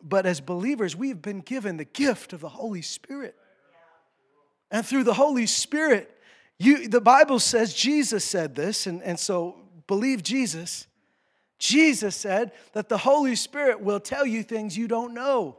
But 0.02 0.26
as 0.26 0.42
believers, 0.42 0.96
we've 0.96 1.22
been 1.22 1.42
given 1.42 1.78
the 1.78 1.86
gift 1.86 2.34
of 2.34 2.42
the 2.42 2.50
Holy 2.50 2.82
Spirit. 2.82 3.36
And 4.72 4.84
through 4.84 5.04
the 5.04 5.14
Holy 5.14 5.46
Spirit, 5.46 6.10
you, 6.58 6.88
the 6.88 7.02
Bible 7.02 7.38
says, 7.38 7.72
Jesus 7.72 8.26
said 8.26 8.56
this, 8.56 8.88
and, 8.88 9.04
and 9.04 9.20
so 9.20 9.58
believe 9.86 10.24
Jesus. 10.24 10.88
Jesus 11.66 12.16
said 12.16 12.52
that 12.74 12.90
the 12.90 12.98
Holy 12.98 13.36
Spirit 13.36 13.82
will 13.82 14.00
tell 14.00 14.26
you 14.26 14.44
things 14.44 14.78
you 14.78 14.88
don't 14.88 15.14
know. 15.14 15.58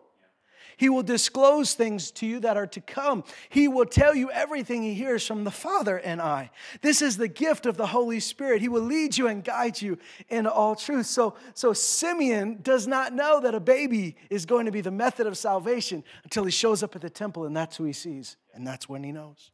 He 0.76 0.88
will 0.90 1.02
disclose 1.02 1.72
things 1.72 2.10
to 2.12 2.26
you 2.26 2.40
that 2.40 2.56
are 2.56 2.66
to 2.68 2.80
come. 2.80 3.24
He 3.48 3.66
will 3.66 3.86
tell 3.86 4.14
you 4.14 4.30
everything 4.30 4.82
he 4.82 4.92
hears 4.92 5.26
from 5.26 5.42
the 5.42 5.50
Father 5.50 5.96
and 5.96 6.20
I. 6.20 6.50
This 6.82 7.00
is 7.00 7.16
the 7.16 7.28
gift 7.28 7.64
of 7.64 7.78
the 7.78 7.86
Holy 7.86 8.20
Spirit. 8.20 8.60
He 8.60 8.68
will 8.68 8.82
lead 8.82 9.16
you 9.16 9.26
and 9.26 9.42
guide 9.42 9.80
you 9.80 9.98
in 10.28 10.46
all 10.46 10.76
truth. 10.76 11.06
So, 11.06 11.34
so 11.54 11.72
Simeon 11.72 12.60
does 12.62 12.86
not 12.86 13.14
know 13.14 13.40
that 13.40 13.54
a 13.54 13.60
baby 13.60 14.16
is 14.28 14.44
going 14.44 14.66
to 14.66 14.72
be 14.72 14.82
the 14.82 14.90
method 14.90 15.26
of 15.26 15.38
salvation 15.38 16.04
until 16.24 16.44
he 16.44 16.50
shows 16.50 16.82
up 16.82 16.94
at 16.94 17.00
the 17.00 17.10
temple, 17.10 17.46
and 17.46 17.56
that's 17.56 17.78
who 17.78 17.84
he 17.84 17.94
sees, 17.94 18.36
and 18.54 18.66
that's 18.66 18.86
when 18.88 19.02
he 19.02 19.12
knows. 19.12 19.50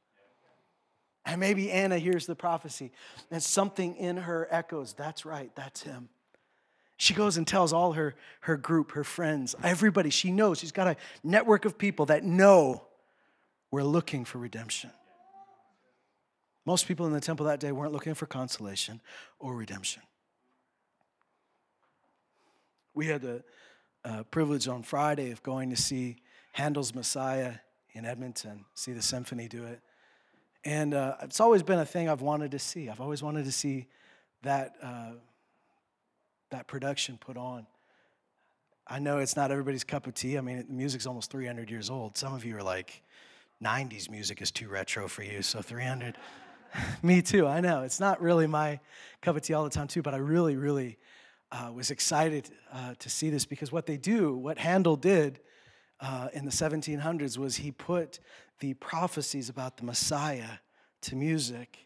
And 1.25 1.41
maybe 1.41 1.71
Anna 1.71 1.99
hears 1.99 2.27
the 2.27 2.35
prophecy 2.35 2.91
and 3.31 3.41
something 3.41 3.95
in 3.95 4.17
her 4.17 4.49
echoes, 4.51 4.93
that's 4.93 5.25
right, 5.25 5.55
that's 5.55 5.85
him. 5.85 6.09
She 7.03 7.15
goes 7.15 7.37
and 7.37 7.45
tells 7.45 7.73
all 7.73 7.95
her, 7.95 8.15
her 8.43 8.57
group, 8.57 8.93
her 8.93 9.03
friends, 9.03 9.57
everybody 9.65 10.09
she 10.09 10.31
knows. 10.31 10.61
She's 10.61 10.71
got 10.71 10.87
a 10.87 10.97
network 11.25 11.65
of 11.65 11.77
people 11.77 12.07
that 12.07 12.23
know 12.23 12.85
we're 13.73 13.83
looking 13.83 14.25
for 14.25 14.39
redemption. 14.39 14.93
Most 16.65 16.87
people 16.87 17.05
in 17.07 17.13
the 17.13 17.21
temple 17.21 17.47
that 17.47 17.59
day 17.59 17.73
weren't 17.73 17.93
looking 17.93 18.15
for 18.15 18.27
consolation 18.27 19.01
or 19.41 19.57
redemption. 19.57 20.01
We 22.95 23.09
had 23.09 23.21
the 23.21 23.43
uh, 24.05 24.23
privilege 24.31 24.69
on 24.69 24.85
Friday 24.85 25.33
of 25.33 25.43
going 25.43 25.71
to 25.71 25.77
see 25.77 26.19
Handel's 26.53 26.95
Messiah 26.95 27.55
in 27.95 28.05
Edmonton, 28.05 28.65
see 28.75 28.93
the 28.93 29.03
symphony 29.03 29.49
do 29.49 29.65
it. 29.65 29.81
And 30.65 30.95
uh, 30.95 31.17
it's 31.21 31.41
always 31.41 31.65
been 31.65 31.81
a 31.81 31.85
thing 31.85 32.09
I've 32.09 32.23
wanted 32.23 32.53
to 32.53 32.61
see. 32.61 32.89
I've 32.89 33.01
always 33.01 33.25
wanted 33.25 33.45
to 33.47 33.53
see 33.53 33.89
that, 34.43 34.77
uh, 34.81 35.15
that 36.53 36.69
production 36.69 37.19
put 37.19 37.37
on. 37.37 37.67
I 38.87 38.99
know 38.99 39.19
it's 39.19 39.37
not 39.37 39.51
everybody's 39.51 39.85
cup 39.85 40.07
of 40.07 40.15
tea. 40.15 40.39
I 40.39 40.41
mean, 40.41 40.65
the 40.67 40.73
music's 40.73 41.07
almost 41.07 41.31
300 41.31 41.71
years 41.71 41.91
old. 41.91 42.17
Some 42.17 42.35
of 42.35 42.45
you 42.45 42.57
are 42.57 42.63
like, 42.63 43.03
90s 43.63 44.11
music 44.11 44.43
is 44.43 44.51
too 44.51 44.69
retro 44.69 45.09
for 45.09 45.23
you, 45.23 45.43
so 45.43 45.63
300. 45.63 46.17
Me 47.03 47.23
too, 47.23 47.47
I 47.47 47.61
know. 47.61 47.83
It's 47.83 48.01
not 48.01 48.21
really 48.21 48.47
my 48.47 48.81
cup 49.21 49.37
of 49.37 49.43
tea 49.43 49.55
all 49.55 49.65
the 49.65 49.71
time, 49.71 49.87
too, 49.87 50.03
but 50.03 50.15
I 50.15 50.17
really, 50.17 50.57
really 50.57 50.99
uh, 51.53 51.71
was 51.73 51.91
excited 51.91 52.51
uh, 52.73 52.95
to 52.99 53.11
see 53.11 53.31
this 53.31 53.47
because 53.47 53.71
what 53.71 53.87
they 53.87 53.97
do, 53.97 54.37
what 54.37 54.59
Handel 54.59 54.97
did 54.97 55.41
uh, 56.01 56.29
in 56.33 56.45
the 56.45 56.51
1700s, 56.51 57.39
was 57.39 57.57
he 57.57 57.71
put 57.71 58.19
the 58.59 58.75
prophecies 58.75 59.49
about 59.49 59.77
the 59.77 59.85
Messiah 59.85 60.59
to 61.03 61.17
music 61.17 61.79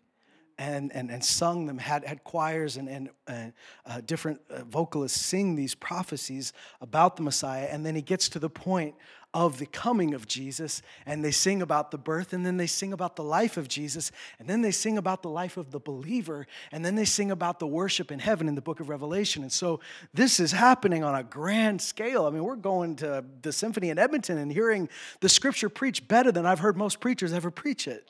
and, 0.58 0.92
and, 0.94 1.10
and 1.10 1.22
sung 1.22 1.66
them, 1.66 1.78
had, 1.78 2.04
had 2.04 2.24
choirs 2.24 2.76
and, 2.76 2.88
and, 2.88 3.10
and 3.26 3.52
uh, 3.84 4.00
different 4.00 4.40
uh, 4.50 4.64
vocalists 4.64 5.20
sing 5.20 5.54
these 5.54 5.74
prophecies 5.74 6.52
about 6.80 7.16
the 7.16 7.22
Messiah. 7.22 7.68
And 7.70 7.84
then 7.84 7.94
he 7.94 8.02
gets 8.02 8.28
to 8.30 8.38
the 8.38 8.48
point 8.48 8.94
of 9.34 9.58
the 9.58 9.66
coming 9.66 10.14
of 10.14 10.26
Jesus, 10.26 10.80
and 11.04 11.22
they 11.22 11.30
sing 11.30 11.60
about 11.60 11.90
the 11.90 11.98
birth, 11.98 12.32
and 12.32 12.46
then 12.46 12.56
they 12.56 12.66
sing 12.66 12.94
about 12.94 13.16
the 13.16 13.22
life 13.22 13.58
of 13.58 13.68
Jesus, 13.68 14.10
and 14.38 14.48
then 14.48 14.62
they 14.62 14.70
sing 14.70 14.96
about 14.96 15.20
the 15.20 15.28
life 15.28 15.58
of 15.58 15.70
the 15.72 15.78
believer, 15.78 16.46
and 16.72 16.82
then 16.82 16.94
they 16.94 17.04
sing 17.04 17.30
about 17.30 17.58
the 17.58 17.66
worship 17.66 18.10
in 18.10 18.18
heaven 18.18 18.48
in 18.48 18.54
the 18.54 18.62
book 18.62 18.80
of 18.80 18.88
Revelation. 18.88 19.42
And 19.42 19.52
so 19.52 19.80
this 20.14 20.40
is 20.40 20.52
happening 20.52 21.04
on 21.04 21.14
a 21.14 21.22
grand 21.22 21.82
scale. 21.82 22.24
I 22.24 22.30
mean, 22.30 22.44
we're 22.44 22.56
going 22.56 22.96
to 22.96 23.22
the 23.42 23.52
symphony 23.52 23.90
in 23.90 23.98
Edmonton 23.98 24.38
and 24.38 24.50
hearing 24.50 24.88
the 25.20 25.28
scripture 25.28 25.68
preached 25.68 26.08
better 26.08 26.32
than 26.32 26.46
I've 26.46 26.60
heard 26.60 26.78
most 26.78 27.00
preachers 27.00 27.34
ever 27.34 27.50
preach 27.50 27.86
it. 27.86 28.08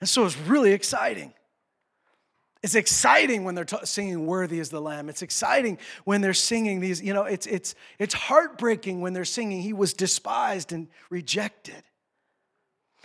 And 0.00 0.08
so 0.08 0.24
it's 0.24 0.38
really 0.38 0.72
exciting. 0.72 1.34
It's 2.62 2.74
exciting 2.74 3.44
when 3.44 3.54
they're 3.54 3.64
t- 3.64 3.76
singing 3.84 4.26
"Worthy 4.26 4.58
is 4.58 4.68
the 4.68 4.80
Lamb." 4.80 5.08
It's 5.08 5.22
exciting 5.22 5.78
when 6.04 6.20
they're 6.20 6.34
singing 6.34 6.80
these. 6.80 7.00
You 7.00 7.14
know, 7.14 7.22
it's 7.22 7.46
it's 7.46 7.74
it's 7.98 8.14
heartbreaking 8.14 9.00
when 9.00 9.12
they're 9.12 9.24
singing 9.24 9.62
"He 9.62 9.72
was 9.72 9.94
despised 9.94 10.72
and 10.72 10.88
rejected." 11.08 11.84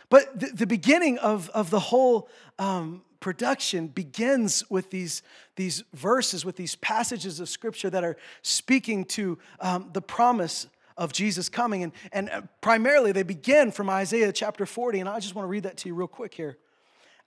But 0.09 0.39
the, 0.39 0.47
the 0.47 0.67
beginning 0.67 1.19
of 1.19 1.49
of 1.51 1.69
the 1.69 1.79
whole 1.79 2.29
um, 2.57 3.03
production 3.19 3.87
begins 3.87 4.67
with 4.71 4.89
these 4.89 5.21
these 5.55 5.83
verses, 5.93 6.43
with 6.43 6.55
these 6.55 6.75
passages 6.75 7.39
of 7.39 7.47
Scripture 7.47 7.91
that 7.91 8.03
are 8.03 8.17
speaking 8.41 9.05
to 9.05 9.37
um, 9.59 9.91
the 9.93 10.01
promise 10.01 10.67
of 10.97 11.13
Jesus 11.13 11.47
coming, 11.47 11.83
and 11.83 11.93
and 12.11 12.29
uh, 12.29 12.41
primarily 12.61 13.11
they 13.11 13.23
begin 13.23 13.71
from 13.71 13.87
Isaiah 13.89 14.31
chapter 14.31 14.65
forty. 14.65 14.99
And 14.99 15.07
I 15.07 15.19
just 15.19 15.35
want 15.35 15.45
to 15.45 15.49
read 15.49 15.63
that 15.63 15.77
to 15.77 15.89
you 15.89 15.95
real 15.95 16.07
quick 16.07 16.33
here. 16.33 16.57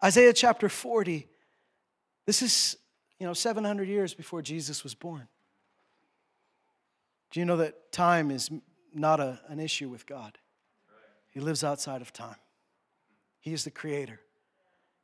Isaiah 0.02 0.32
chapter 0.32 0.68
forty 0.68 1.28
this 2.26 2.42
is, 2.42 2.76
you 3.18 3.26
know, 3.26 3.32
700 3.32 3.88
years 3.88 4.12
before 4.12 4.42
Jesus 4.42 4.82
was 4.82 4.94
born. 4.94 5.28
Do 7.30 7.40
you 7.40 7.46
know 7.46 7.56
that 7.56 7.92
time 7.92 8.30
is 8.30 8.50
not 8.92 9.20
a, 9.20 9.40
an 9.48 9.60
issue 9.60 9.88
with 9.88 10.06
God? 10.06 10.38
He 11.30 11.40
lives 11.40 11.62
outside 11.62 12.02
of 12.02 12.12
time. 12.12 12.36
He 13.40 13.52
is 13.52 13.64
the 13.64 13.70
creator. 13.70 14.20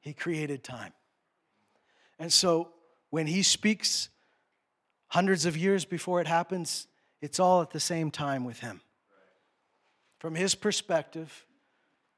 He 0.00 0.12
created 0.12 0.64
time. 0.64 0.92
And 2.18 2.32
so 2.32 2.70
when 3.10 3.26
he 3.26 3.42
speaks 3.42 4.08
hundreds 5.08 5.46
of 5.46 5.56
years 5.56 5.84
before 5.84 6.20
it 6.20 6.26
happens, 6.26 6.86
it's 7.20 7.38
all 7.38 7.62
at 7.62 7.70
the 7.70 7.80
same 7.80 8.10
time 8.10 8.44
with 8.44 8.60
him. 8.60 8.80
From 10.18 10.34
his 10.34 10.54
perspective, 10.54 11.46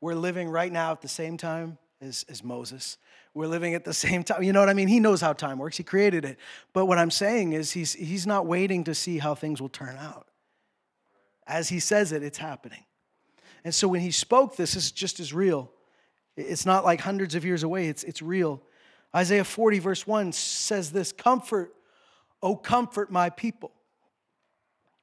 we're 0.00 0.14
living 0.14 0.48
right 0.48 0.70
now 0.70 0.92
at 0.92 1.00
the 1.00 1.08
same 1.08 1.36
time 1.36 1.78
as, 2.00 2.24
as 2.28 2.44
Moses. 2.44 2.98
We're 3.34 3.48
living 3.48 3.74
at 3.74 3.84
the 3.84 3.92
same 3.92 4.22
time. 4.22 4.44
You 4.44 4.52
know 4.52 4.60
what 4.60 4.68
I 4.68 4.74
mean? 4.74 4.88
He 4.88 5.00
knows 5.00 5.20
how 5.20 5.32
time 5.32 5.58
works, 5.58 5.76
He 5.76 5.82
created 5.82 6.24
it. 6.24 6.38
But 6.72 6.86
what 6.86 6.98
I'm 6.98 7.10
saying 7.10 7.52
is, 7.52 7.72
He's, 7.72 7.92
he's 7.92 8.26
not 8.26 8.46
waiting 8.46 8.84
to 8.84 8.94
see 8.94 9.18
how 9.18 9.34
things 9.34 9.60
will 9.60 9.68
turn 9.68 9.96
out. 9.96 10.28
As 11.46 11.68
He 11.68 11.80
says 11.80 12.12
it, 12.12 12.22
it's 12.22 12.38
happening. 12.38 12.84
And 13.64 13.74
so 13.74 13.88
when 13.88 14.00
He 14.00 14.12
spoke 14.12 14.56
this, 14.56 14.76
is 14.76 14.92
just 14.92 15.20
as 15.20 15.32
real. 15.32 15.70
It's 16.36 16.66
not 16.66 16.84
like 16.84 17.00
hundreds 17.00 17.34
of 17.34 17.44
years 17.44 17.62
away, 17.62 17.88
it's, 17.88 18.04
it's 18.04 18.22
real. 18.22 18.62
Isaiah 19.14 19.44
40, 19.44 19.78
verse 19.78 20.06
1 20.06 20.32
says 20.32 20.92
this 20.92 21.12
Comfort, 21.12 21.74
oh, 22.42 22.56
comfort 22.56 23.10
my 23.10 23.30
people. 23.30 23.72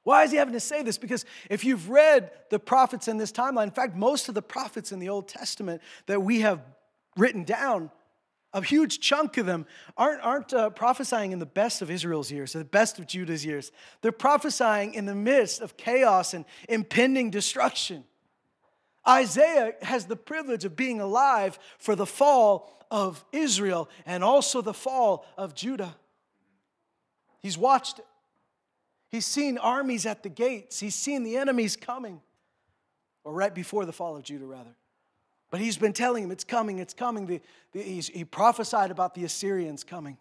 Why 0.04 0.24
is 0.24 0.32
he 0.32 0.36
having 0.36 0.54
to 0.54 0.60
say 0.60 0.82
this? 0.82 0.98
Because 0.98 1.24
if 1.48 1.64
you've 1.64 1.88
read 1.88 2.32
the 2.50 2.58
prophets 2.58 3.06
in 3.06 3.18
this 3.18 3.30
timeline, 3.30 3.64
in 3.64 3.70
fact, 3.70 3.94
most 3.94 4.28
of 4.28 4.34
the 4.34 4.42
prophets 4.42 4.90
in 4.90 4.98
the 4.98 5.08
Old 5.08 5.28
Testament 5.28 5.80
that 6.06 6.20
we 6.20 6.40
have 6.40 6.60
written 7.16 7.44
down, 7.44 7.90
a 8.54 8.62
huge 8.62 9.00
chunk 9.00 9.38
of 9.38 9.46
them 9.46 9.66
aren't, 9.96 10.22
aren't 10.22 10.52
uh, 10.52 10.70
prophesying 10.70 11.32
in 11.32 11.38
the 11.38 11.46
best 11.46 11.80
of 11.80 11.90
Israel's 11.90 12.30
years 12.30 12.54
or 12.54 12.58
the 12.58 12.64
best 12.64 12.98
of 12.98 13.06
Judah's 13.06 13.44
years. 13.44 13.72
They're 14.02 14.12
prophesying 14.12 14.94
in 14.94 15.06
the 15.06 15.14
midst 15.14 15.60
of 15.60 15.76
chaos 15.76 16.34
and 16.34 16.44
impending 16.68 17.30
destruction. 17.30 18.04
Isaiah 19.08 19.72
has 19.82 20.06
the 20.06 20.16
privilege 20.16 20.64
of 20.64 20.76
being 20.76 21.00
alive 21.00 21.58
for 21.78 21.96
the 21.96 22.06
fall 22.06 22.70
of 22.90 23.24
Israel 23.32 23.88
and 24.04 24.22
also 24.22 24.60
the 24.60 24.74
fall 24.74 25.24
of 25.36 25.54
Judah. 25.54 25.96
He's 27.40 27.58
watched 27.58 27.98
it. 27.98 28.06
He's 29.08 29.26
seen 29.26 29.58
armies 29.58 30.06
at 30.06 30.22
the 30.22 30.28
gates. 30.28 30.78
He's 30.78 30.94
seen 30.94 31.22
the 31.22 31.36
enemies 31.36 31.76
coming, 31.76 32.20
or 33.24 33.32
right 33.34 33.54
before 33.54 33.84
the 33.84 33.92
fall 33.92 34.16
of 34.16 34.22
Judah, 34.22 34.46
rather. 34.46 34.74
But 35.52 35.60
he's 35.60 35.76
been 35.76 35.92
telling 35.92 36.24
him, 36.24 36.30
it's 36.30 36.44
coming, 36.44 36.78
it's 36.78 36.94
coming. 36.94 37.26
The, 37.26 37.42
the, 37.72 37.82
he 37.82 38.24
prophesied 38.24 38.90
about 38.90 39.14
the 39.14 39.24
Assyrians 39.24 39.84
coming, 39.84 40.16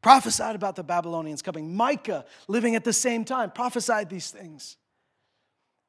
prophesied 0.00 0.56
about 0.56 0.74
the 0.74 0.82
Babylonians 0.82 1.42
coming. 1.42 1.76
Micah, 1.76 2.24
living 2.48 2.74
at 2.74 2.82
the 2.82 2.94
same 2.94 3.26
time, 3.26 3.50
prophesied 3.50 4.08
these 4.08 4.30
things. 4.30 4.78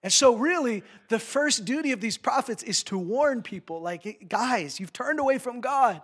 And 0.04 0.12
so, 0.12 0.36
really, 0.36 0.84
the 1.08 1.20
first 1.20 1.64
duty 1.64 1.94
of 1.94 2.02
these 2.02 2.18
prophets 2.18 2.62
is 2.62 2.84
to 2.84 2.98
warn 2.98 3.44
people 3.44 3.82
like, 3.82 4.28
guys, 4.28 4.78
you've 4.78 4.94
turned 4.94 5.22
away 5.22 5.38
from 5.38 5.62
God. 5.62 6.02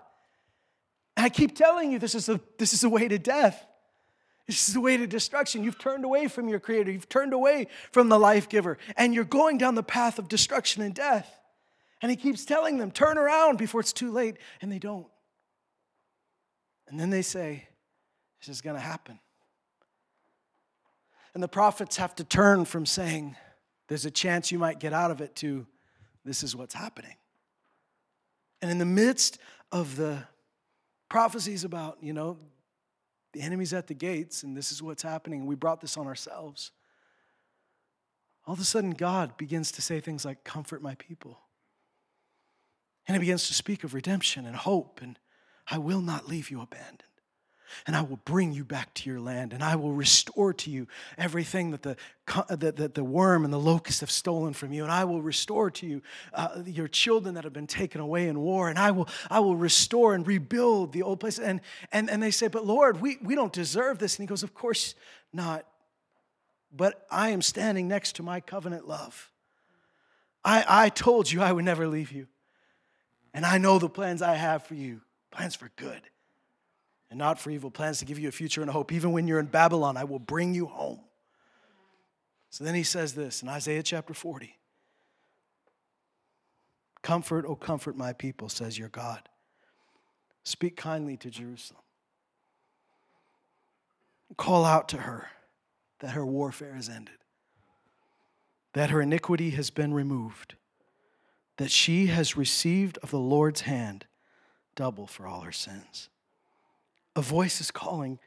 And 1.18 1.26
I 1.26 1.30
keep 1.30 1.58
telling 1.58 1.92
you, 1.92 2.00
this 2.00 2.16
is 2.16 2.30
a, 2.30 2.40
this 2.58 2.72
is 2.72 2.86
a 2.86 2.90
way 2.90 3.10
to 3.10 3.20
death. 3.20 3.66
This 4.48 4.70
is 4.70 4.74
the 4.74 4.82
way 4.82 4.96
to 4.96 5.08
destruction. 5.08 5.62
You've 5.62 5.80
turned 5.80 6.06
away 6.06 6.30
from 6.30 6.48
your 6.48 6.62
Creator. 6.62 6.92
You've 6.92 7.10
turned 7.10 7.34
away 7.34 7.68
from 7.92 8.08
the 8.08 8.20
life 8.20 8.48
giver. 8.48 8.78
And 8.96 9.14
you're 9.14 9.26
going 9.26 9.58
down 9.58 9.76
the 9.76 9.84
path 9.84 10.20
of 10.20 10.30
destruction 10.30 10.82
and 10.82 10.94
death. 10.94 11.30
And 12.02 12.10
he 12.10 12.16
keeps 12.16 12.46
telling 12.46 12.78
them, 12.78 12.92
turn 12.92 13.18
around 13.18 13.58
before 13.58 13.80
it's 13.82 13.94
too 13.94 14.12
late. 14.12 14.38
And 14.62 14.72
they 14.72 14.80
don't. 14.80 15.08
And 16.88 17.00
then 17.00 17.10
they 17.10 17.22
say, 17.22 17.68
this 18.40 18.50
is 18.50 18.62
going 18.62 18.76
to 18.76 18.82
happen. 18.82 19.20
And 21.34 21.42
the 21.42 21.48
prophets 21.48 21.98
have 21.98 22.16
to 22.16 22.24
turn 22.24 22.66
from 22.66 22.86
saying, 22.86 23.36
there's 23.88 24.06
a 24.06 24.12
chance 24.12 24.52
you 24.52 24.60
might 24.60 24.80
get 24.80 24.94
out 24.94 25.12
of 25.12 25.22
it 25.22 25.36
to, 25.38 25.66
this 26.24 26.44
is 26.44 26.56
what's 26.56 26.74
happening. 26.74 27.16
And 28.62 28.72
in 28.72 28.78
the 28.78 28.86
midst 28.86 29.38
of 29.72 29.96
the 29.96 30.24
prophecies 31.10 31.64
about, 31.64 31.98
you 32.02 32.14
know, 32.14 32.38
the 33.34 33.42
enemy's 33.42 33.74
at 33.74 33.88
the 33.88 33.94
gates 33.94 34.44
and 34.44 34.56
this 34.56 34.72
is 34.72 34.82
what's 34.82 35.04
happening, 35.04 35.42
and 35.42 35.50
we 35.50 35.56
brought 35.56 35.82
this 35.82 35.98
on 35.98 36.08
ourselves, 36.08 36.72
all 38.48 38.54
of 38.54 38.60
a 38.60 38.64
sudden 38.64 38.92
God 38.92 39.36
begins 39.38 39.72
to 39.74 39.82
say 39.82 40.00
things 40.00 40.24
like, 40.24 40.44
Comfort 40.44 40.82
my 40.82 40.96
people. 40.96 41.40
And 43.08 43.16
he 43.16 43.20
begins 43.20 43.48
to 43.48 43.54
speak 43.54 43.84
of 43.84 43.94
redemption 43.94 44.46
and 44.46 44.56
hope, 44.56 45.00
and 45.02 45.20
I 45.70 45.78
will 45.78 46.02
not 46.02 46.28
leave 46.28 46.50
you 46.50 46.62
abandoned. 46.62 47.04
And 47.88 47.96
I 47.96 48.02
will 48.02 48.20
bring 48.26 48.54
you 48.54 48.64
back 48.64 48.94
to 48.96 49.10
your 49.10 49.20
land, 49.20 49.52
and 49.52 49.64
I 49.64 49.76
will 49.76 49.92
restore 49.92 50.54
to 50.54 50.70
you 50.70 50.88
everything 51.18 51.72
that 51.72 51.82
the, 51.82 51.98
that, 52.50 52.78
that 52.78 52.94
the 52.94 53.04
worm 53.04 53.44
and 53.44 53.54
the 53.54 53.60
locust 53.60 54.02
have 54.02 54.12
stolen 54.12 54.54
from 54.54 54.72
you. 54.72 54.84
And 54.84 54.92
I 54.92 55.04
will 55.04 55.22
restore 55.22 55.72
to 55.72 55.86
you 55.86 56.02
uh, 56.34 56.62
your 56.66 56.88
children 56.88 57.36
that 57.36 57.44
have 57.44 57.54
been 57.54 57.68
taken 57.68 58.02
away 58.02 58.28
in 58.28 58.40
war. 58.40 58.70
And 58.70 58.80
I 58.80 58.92
will, 58.92 59.10
I 59.30 59.40
will 59.40 59.56
restore 59.56 60.14
and 60.14 60.26
rebuild 60.26 60.94
the 60.94 61.02
old 61.02 61.20
places. 61.20 61.44
And, 61.44 61.62
and, 61.92 62.10
and 62.10 62.22
they 62.22 62.32
say, 62.32 62.48
But 62.48 62.66
Lord, 62.66 63.02
we, 63.02 63.18
we 63.22 63.36
don't 63.36 63.54
deserve 63.54 63.98
this. 64.00 64.18
And 64.18 64.24
he 64.24 64.28
goes, 64.28 64.44
Of 64.44 64.54
course 64.54 64.96
not. 65.34 65.66
But 66.72 67.06
I 67.10 67.30
am 67.30 67.42
standing 67.42 67.88
next 67.88 68.16
to 68.18 68.24
my 68.24 68.40
covenant 68.40 68.88
love. 68.88 69.32
I, 70.44 70.66
I 70.68 70.90
told 70.90 71.32
you 71.32 71.42
I 71.42 71.52
would 71.52 71.66
never 71.66 71.88
leave 71.88 72.12
you. 72.12 72.28
And 73.36 73.46
I 73.46 73.58
know 73.58 73.80
the 73.80 73.90
plans 73.90 74.22
I 74.22 74.36
have 74.36 74.64
for 74.64 74.76
you 74.76 75.02
plans 75.30 75.56
for 75.56 75.70
good 75.76 76.02
and 77.10 77.20
not 77.20 77.38
for 77.38 77.52
evil, 77.52 77.70
plans 77.70 78.00
to 78.00 78.06
give 78.06 78.18
you 78.18 78.30
a 78.30 78.32
future 78.32 78.62
and 78.62 78.70
a 78.70 78.74
hope. 78.74 78.94
Even 78.94 79.12
when 79.12 79.28
you're 79.28 79.40
in 79.40 79.48
Babylon, 79.48 79.98
I 79.98 80.06
will 80.06 80.20
bring 80.20 80.56
you 80.56 80.68
home. 80.68 81.02
So 82.50 82.64
then 82.64 82.76
he 82.76 82.84
says 82.84 83.14
this 83.14 83.44
in 83.44 83.50
Isaiah 83.50 83.84
chapter 83.84 84.14
40 84.14 84.58
Comfort, 87.02 87.46
oh, 87.46 87.56
comfort 87.56 87.98
my 87.98 88.14
people, 88.14 88.48
says 88.48 88.80
your 88.80 88.88
God. 88.88 89.28
Speak 90.46 90.78
kindly 90.78 91.18
to 91.18 91.30
Jerusalem. 91.30 91.82
Call 94.38 94.64
out 94.64 94.88
to 94.90 94.98
her 94.98 95.28
that 96.00 96.12
her 96.12 96.26
warfare 96.26 96.76
is 96.78 96.88
ended, 96.88 97.18
that 98.74 98.92
her 98.92 99.02
iniquity 99.02 99.50
has 99.52 99.70
been 99.70 99.94
removed, 99.94 100.56
that 101.58 101.72
she 101.72 102.08
has 102.08 102.38
received 102.38 102.98
of 103.00 103.12
the 103.12 103.20
Lord's 103.20 103.62
hand 103.62 104.06
double 104.76 105.08
for 105.08 105.26
all 105.26 105.42
her 105.42 105.52
sins. 105.52 106.10
A 107.16 107.22
voice 107.22 107.62
is 107.62 107.72
calling, 107.72 108.20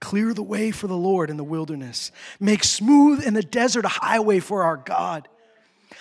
Clear 0.00 0.34
the 0.34 0.42
way 0.42 0.70
for 0.70 0.86
the 0.86 0.96
Lord 0.96 1.30
in 1.30 1.38
the 1.38 1.44
wilderness, 1.44 2.12
make 2.38 2.62
smooth 2.62 3.26
in 3.26 3.32
the 3.32 3.42
desert 3.42 3.86
a 3.86 3.88
highway 3.88 4.38
for 4.38 4.62
our 4.62 4.76
God. 4.76 5.28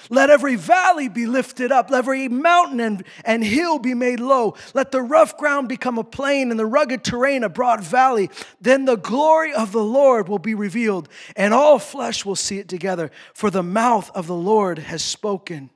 Let 0.09 0.29
every 0.29 0.55
valley 0.55 1.07
be 1.07 1.25
lifted 1.25 1.71
up, 1.71 1.89
let 1.89 1.99
every 1.99 2.27
mountain 2.27 2.79
and, 2.79 3.05
and 3.23 3.43
hill 3.43 3.79
be 3.79 3.93
made 3.93 4.19
low. 4.19 4.55
Let 4.73 4.91
the 4.91 5.01
rough 5.01 5.37
ground 5.37 5.69
become 5.69 5.97
a 5.97 6.03
plain 6.03 6.51
and 6.51 6.59
the 6.59 6.65
rugged 6.65 7.03
terrain 7.03 7.43
a 7.43 7.49
broad 7.49 7.81
valley. 7.81 8.29
Then 8.59 8.83
the 8.85 8.97
glory 8.97 9.53
of 9.53 9.71
the 9.71 9.83
Lord 9.83 10.27
will 10.27 10.39
be 10.39 10.55
revealed, 10.55 11.07
and 11.35 11.53
all 11.53 11.79
flesh 11.79 12.25
will 12.25 12.35
see 12.35 12.59
it 12.59 12.67
together, 12.67 13.11
for 13.33 13.49
the 13.49 13.63
mouth 13.63 14.11
of 14.13 14.27
the 14.27 14.35
Lord 14.35 14.79
has 14.79 15.01
spoken. 15.01 15.69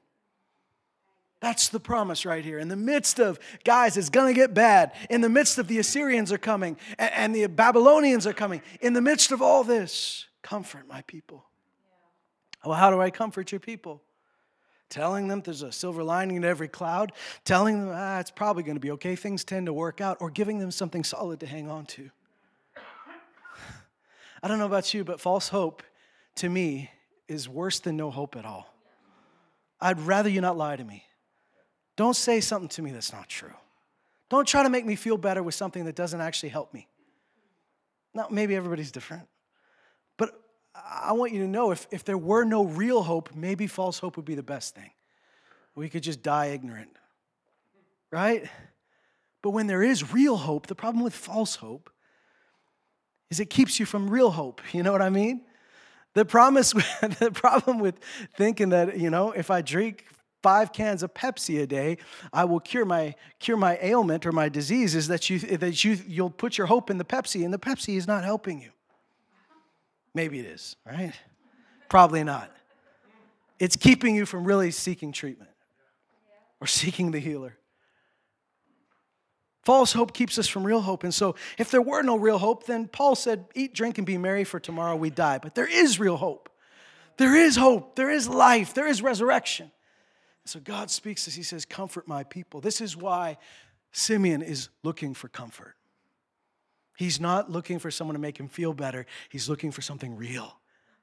That's 1.40 1.70
the 1.70 1.80
promise 1.80 2.26
right 2.26 2.44
here. 2.44 2.58
In 2.58 2.68
the 2.68 2.76
midst 2.76 3.20
of, 3.20 3.40
guys, 3.64 3.96
it's 3.96 4.10
gonna 4.10 4.34
get 4.34 4.54
bad. 4.54 4.94
In 5.10 5.22
the 5.22 5.30
midst 5.30 5.58
of 5.60 5.68
the 5.68 5.78
Assyrians 5.80 6.32
are 6.32 6.38
coming 6.38 6.78
and, 6.98 7.14
and 7.14 7.36
the 7.36 7.48
Babylonians 7.48 8.26
are 8.26 8.34
coming. 8.34 8.62
In 8.82 8.94
the 8.94 9.02
midst 9.02 9.32
of 9.32 9.42
all 9.42 9.64
this, 9.64 10.26
comfort 10.42 10.88
my 10.88 11.02
people. 11.04 11.46
Well, 12.66 12.76
how 12.76 12.90
do 12.90 13.00
I 13.00 13.12
comfort 13.12 13.52
your 13.52 13.60
people? 13.60 14.02
telling 14.90 15.28
them 15.28 15.42
there's 15.42 15.62
a 15.62 15.72
silver 15.72 16.04
lining 16.04 16.38
in 16.38 16.46
every 16.46 16.68
cloud, 16.68 17.12
telling 17.44 17.80
them 17.80 17.92
ah, 17.94 18.20
it's 18.20 18.32
probably 18.32 18.64
going 18.64 18.76
to 18.76 18.82
be 18.82 18.92
okay, 18.92 19.16
things 19.16 19.44
tend 19.44 19.66
to 19.66 19.74
work 19.74 20.02
out, 20.02 20.18
or 20.20 20.30
giving 20.30 20.60
them 20.60 20.72
something 20.72 21.04
solid 21.04 21.40
to 21.40 21.46
hang 21.46 21.70
on 21.70 21.86
to. 21.86 22.10
I 24.44 24.48
don't 24.48 24.60
know 24.60 24.66
about 24.66 24.94
you, 24.94 25.04
but 25.04 25.20
false 25.20 25.50
hope 25.50 25.84
to 26.36 26.50
me 26.50 26.90
is 27.28 27.50
worse 27.50 27.80
than 27.80 27.98
no 27.98 28.10
hope 28.10 28.36
at 28.36 28.46
all. 28.46 28.74
I'd 29.80 30.00
rather 30.00 30.30
you 30.30 30.42
not 30.42 30.58
lie 30.58 30.76
to 30.76 30.84
me. 30.84 31.04
Don't 31.98 32.16
say 32.16 32.40
something 32.40 32.70
to 32.70 32.82
me 32.82 32.92
that's 32.92 33.12
not 33.12 33.28
true. 33.28 33.54
Don't 34.30 34.48
try 34.48 34.64
to 34.64 34.70
make 34.70 34.86
me 34.86 34.96
feel 34.96 35.18
better 35.18 35.44
with 35.44 35.56
something 35.56 35.84
that 35.86 35.96
doesn't 35.96 36.22
actually 36.22 36.50
help 36.50 36.74
me. 36.74 36.88
Now, 38.14 38.28
maybe 38.30 38.56
everybody's 38.56 38.92
different. 38.92 39.28
But 40.16 40.40
I 40.76 41.14
want 41.14 41.34
you 41.34 41.42
to 41.42 41.48
know 41.48 41.72
if, 41.72 41.88
if 41.92 42.06
there 42.06 42.18
were 42.18 42.44
no 42.44 42.64
real 42.66 43.04
hope, 43.04 43.32
maybe 43.36 43.68
false 43.68 44.00
hope 44.00 44.16
would 44.16 44.26
be 44.26 44.36
the 44.36 44.44
best 44.44 44.76
thing. 44.76 44.92
We 45.76 45.90
could 45.90 46.04
just 46.04 46.24
die 46.24 46.48
ignorant, 46.48 46.90
right? 48.12 48.50
But 49.42 49.52
when 49.52 49.68
there 49.68 49.84
is 49.84 50.12
real 50.14 50.38
hope, 50.38 50.68
the 50.68 50.76
problem 50.76 51.04
with 51.04 51.14
false 51.14 51.56
hope 51.56 51.90
is 53.30 53.40
it 53.40 53.50
keeps 53.50 53.80
you 53.80 53.86
from 53.86 54.10
real 54.10 54.32
hope. 54.32 54.62
You 54.74 54.84
know 54.84 54.92
what 54.92 55.02
I 55.02 55.10
mean? 55.10 55.42
The 56.14 56.26
promise, 56.26 56.72
the 57.20 57.32
problem 57.34 57.80
with 57.80 58.00
thinking 58.36 58.70
that 58.70 59.00
you 59.00 59.10
know 59.10 59.32
if 59.32 59.52
I 59.52 59.62
drink 59.62 60.06
five 60.48 60.72
cans 60.72 61.04
of 61.04 61.14
Pepsi 61.14 61.62
a 61.62 61.68
day, 61.68 61.98
I 62.32 62.46
will 62.46 62.62
cure 62.62 62.86
my 62.86 63.16
cure 63.38 63.58
my 63.58 63.78
ailment 63.82 64.26
or 64.26 64.32
my 64.32 64.48
disease 64.48 64.96
is 64.96 65.10
that 65.10 65.30
you 65.30 65.40
that 65.40 65.84
you 65.84 66.00
you'll 66.08 66.30
put 66.30 66.58
your 66.58 66.68
hope 66.68 66.90
in 66.90 66.98
the 66.98 67.04
Pepsi, 67.04 67.44
and 67.44 67.54
the 67.54 67.60
Pepsi 67.60 67.98
is 67.98 68.08
not 68.08 68.24
helping 68.24 68.62
you. 68.62 68.70
Maybe 70.14 70.40
it 70.40 70.46
is, 70.46 70.78
right? 70.86 71.12
Probably 71.90 72.24
not. 72.24 72.50
It's 73.60 73.76
keeping 73.76 74.16
you 74.16 74.26
from 74.26 74.46
really 74.46 74.72
seeking 74.72 75.12
treatment 75.12 75.52
or 76.62 76.68
seeking 76.68 77.12
the 77.12 77.20
healer. 77.20 77.58
False 79.66 79.92
hope 79.92 80.14
keeps 80.14 80.40
us 80.40 80.48
from 80.48 80.64
real 80.66 80.80
hope. 80.80 81.04
And 81.04 81.14
so, 81.14 81.36
if 81.58 81.72
there 81.72 81.82
were 81.82 82.04
no 82.04 82.16
real 82.16 82.38
hope, 82.38 82.68
then 82.68 82.88
Paul 82.88 83.16
said, 83.16 83.48
Eat, 83.54 83.74
drink, 83.74 83.98
and 83.98 84.08
be 84.08 84.18
merry, 84.18 84.46
for 84.46 84.62
tomorrow 84.62 84.96
we 84.96 85.10
die. 85.10 85.40
But 85.40 85.56
there 85.56 85.68
is 85.68 86.00
real 86.00 86.16
hope. 86.16 86.50
There 87.18 87.36
is 87.36 87.58
hope. 87.58 87.98
There 87.98 88.10
is 88.10 88.30
life. 88.30 88.74
There 88.74 88.88
is 88.88 89.02
resurrection. 89.02 89.72
So, 90.50 90.60
God 90.60 90.90
speaks 90.92 91.28
as 91.28 91.36
He 91.36 91.44
says, 91.44 91.66
Comfort 91.66 92.08
my 92.08 92.24
people. 92.24 92.62
This 92.62 92.82
is 92.82 92.96
why 92.96 93.38
Simeon 93.92 94.42
is 94.42 94.70
looking 94.84 95.14
for 95.14 95.28
comfort. 95.28 95.76
He's 96.98 97.20
not 97.20 97.52
looking 97.52 97.78
for 97.80 97.92
someone 97.92 98.16
to 98.16 98.20
make 98.20 98.40
him 98.40 98.48
feel 98.48 98.74
better, 98.74 99.06
he's 99.30 99.48
looking 99.48 99.72
for 99.72 99.82
something 99.82 100.16
real. 100.18 100.60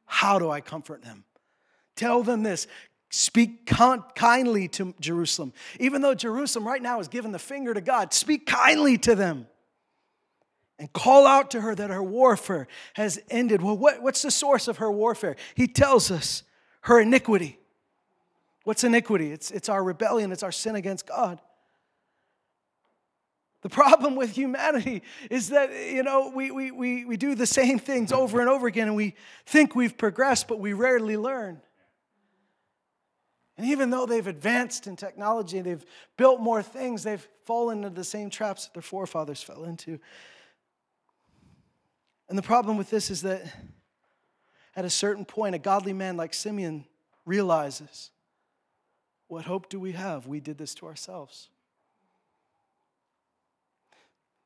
How 0.07 0.39
do 0.39 0.51
I 0.51 0.61
comfort 0.61 1.03
them? 1.03 1.25
Tell 1.97 2.23
them 2.23 2.43
this. 2.43 2.67
Speak 3.11 3.65
kindly 3.67 4.69
to 4.69 4.93
Jerusalem. 4.99 5.53
Even 5.79 6.03
though 6.03 6.15
Jerusalem 6.15 6.67
right 6.67 6.83
now 6.83 6.99
is 6.99 7.07
giving 7.07 7.31
the 7.31 7.39
finger 7.39 7.73
to 7.73 7.81
God, 7.81 8.13
speak 8.13 8.45
kindly 8.45 8.99
to 8.99 9.15
them 9.15 9.47
and 10.81 10.93
call 10.93 11.27
out 11.27 11.53
to 11.53 11.61
her 11.61 11.75
that 11.77 11.91
her 11.91 12.03
warfare 12.03 12.67
has 12.95 13.21
ended. 13.31 13.63
Well, 13.63 13.77
what, 13.77 14.03
what's 14.03 14.23
the 14.23 14.33
source 14.33 14.67
of 14.67 14.79
her 14.79 14.91
warfare? 14.91 15.37
He 15.55 15.69
tells 15.69 16.11
us 16.11 16.43
her 16.83 17.01
iniquity. 17.01 17.59
What's 18.65 18.83
iniquity? 18.83 19.31
It's, 19.31 19.51
it's 19.51 19.69
our 19.69 19.83
rebellion, 19.83 20.33
it's 20.33 20.43
our 20.43 20.53
sin 20.53 20.75
against 20.75 21.07
God. 21.07 21.41
The 23.63 23.71
problem 23.71 24.15
with 24.15 24.31
humanity 24.31 25.03
is 25.31 25.49
that, 25.51 25.71
you 25.91 26.03
know, 26.03 26.31
we, 26.35 26.51
we, 26.51 26.71
we, 26.71 27.05
we 27.07 27.17
do 27.17 27.35
the 27.35 27.47
same 27.47 27.79
things 27.79 28.13
over 28.13 28.41
and 28.41 28.49
over 28.49 28.67
again 28.67 28.89
and 28.89 28.97
we 28.97 29.15
think 29.47 29.75
we've 29.75 29.97
progressed, 29.97 30.49
but 30.49 30.61
we 30.61 30.75
rarely 30.75 31.17
learn. 31.17 31.63
And 33.57 33.67
even 33.69 33.89
though 33.89 34.05
they've 34.05 34.27
advanced 34.27 34.87
in 34.87 34.97
technology, 34.97 35.61
they've 35.61 35.85
built 36.19 36.41
more 36.41 36.63
things, 36.63 37.05
they've 37.05 37.27
fallen 37.45 37.79
into 37.79 37.91
the 37.91 38.05
same 38.05 38.29
traps 38.29 38.65
that 38.67 38.75
their 38.75 38.83
forefathers 38.83 39.43
fell 39.43 39.65
into. 39.65 39.99
And 42.29 42.37
the 42.37 42.43
problem 42.43 42.77
with 42.77 42.91
this 42.91 43.11
is 43.11 43.23
that 43.23 43.43
at 44.77 44.85
a 44.85 44.91
certain 44.91 45.25
point, 45.25 45.55
a 45.55 45.59
godly 45.59 45.93
man 45.93 46.17
like 46.17 46.35
Simeon 46.35 46.85
realizes 47.25 48.11
what 49.29 49.45
hope 49.45 49.69
do 49.69 49.81
we 49.81 49.93
have? 49.93 50.27
We 50.27 50.41
did 50.41 50.59
this 50.59 50.75
to 50.77 50.87
ourselves 50.87 51.49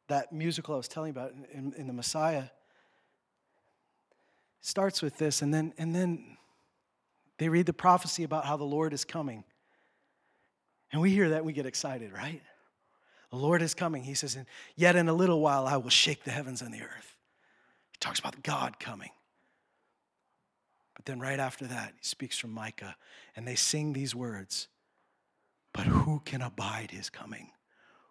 that 0.08 0.32
musical 0.32 0.74
I 0.74 0.78
was 0.78 0.88
telling 0.88 1.10
about 1.10 1.32
in, 1.52 1.72
in 1.74 1.86
the 1.86 1.92
Messiah 1.92 2.44
starts 4.60 5.00
with 5.00 5.16
this, 5.18 5.40
and 5.40 5.54
then, 5.54 5.72
and 5.78 5.94
then 5.94 6.36
they 7.38 7.48
read 7.48 7.66
the 7.66 7.72
prophecy 7.72 8.24
about 8.24 8.44
how 8.44 8.56
the 8.56 8.64
Lord 8.64 8.92
is 8.92 9.04
coming. 9.04 9.44
And 10.92 11.00
we 11.00 11.10
hear 11.10 11.30
that, 11.30 11.44
we 11.44 11.52
get 11.52 11.66
excited, 11.66 12.12
right? 12.12 12.42
The 13.30 13.36
Lord 13.36 13.62
is 13.62 13.74
coming. 13.74 14.02
He 14.02 14.14
says, 14.14 14.34
and 14.34 14.46
yet 14.74 14.96
in 14.96 15.08
a 15.08 15.12
little 15.12 15.40
while 15.40 15.66
I 15.66 15.76
will 15.76 15.90
shake 15.90 16.24
the 16.24 16.30
heavens 16.30 16.62
and 16.62 16.72
the 16.72 16.82
earth. 16.82 17.16
He 17.92 17.98
talks 18.00 18.18
about 18.18 18.42
God 18.42 18.80
coming. 18.80 19.10
But 20.98 21.06
then 21.06 21.20
right 21.20 21.40
after 21.40 21.66
that, 21.66 21.94
he 21.96 22.04
speaks 22.04 22.36
from 22.36 22.50
Micah, 22.50 22.94
and 23.34 23.48
they 23.48 23.54
sing 23.54 23.94
these 23.94 24.14
words 24.14 24.68
But 25.72 25.86
who 25.86 26.20
can 26.26 26.42
abide 26.42 26.90
his 26.90 27.08
coming? 27.08 27.52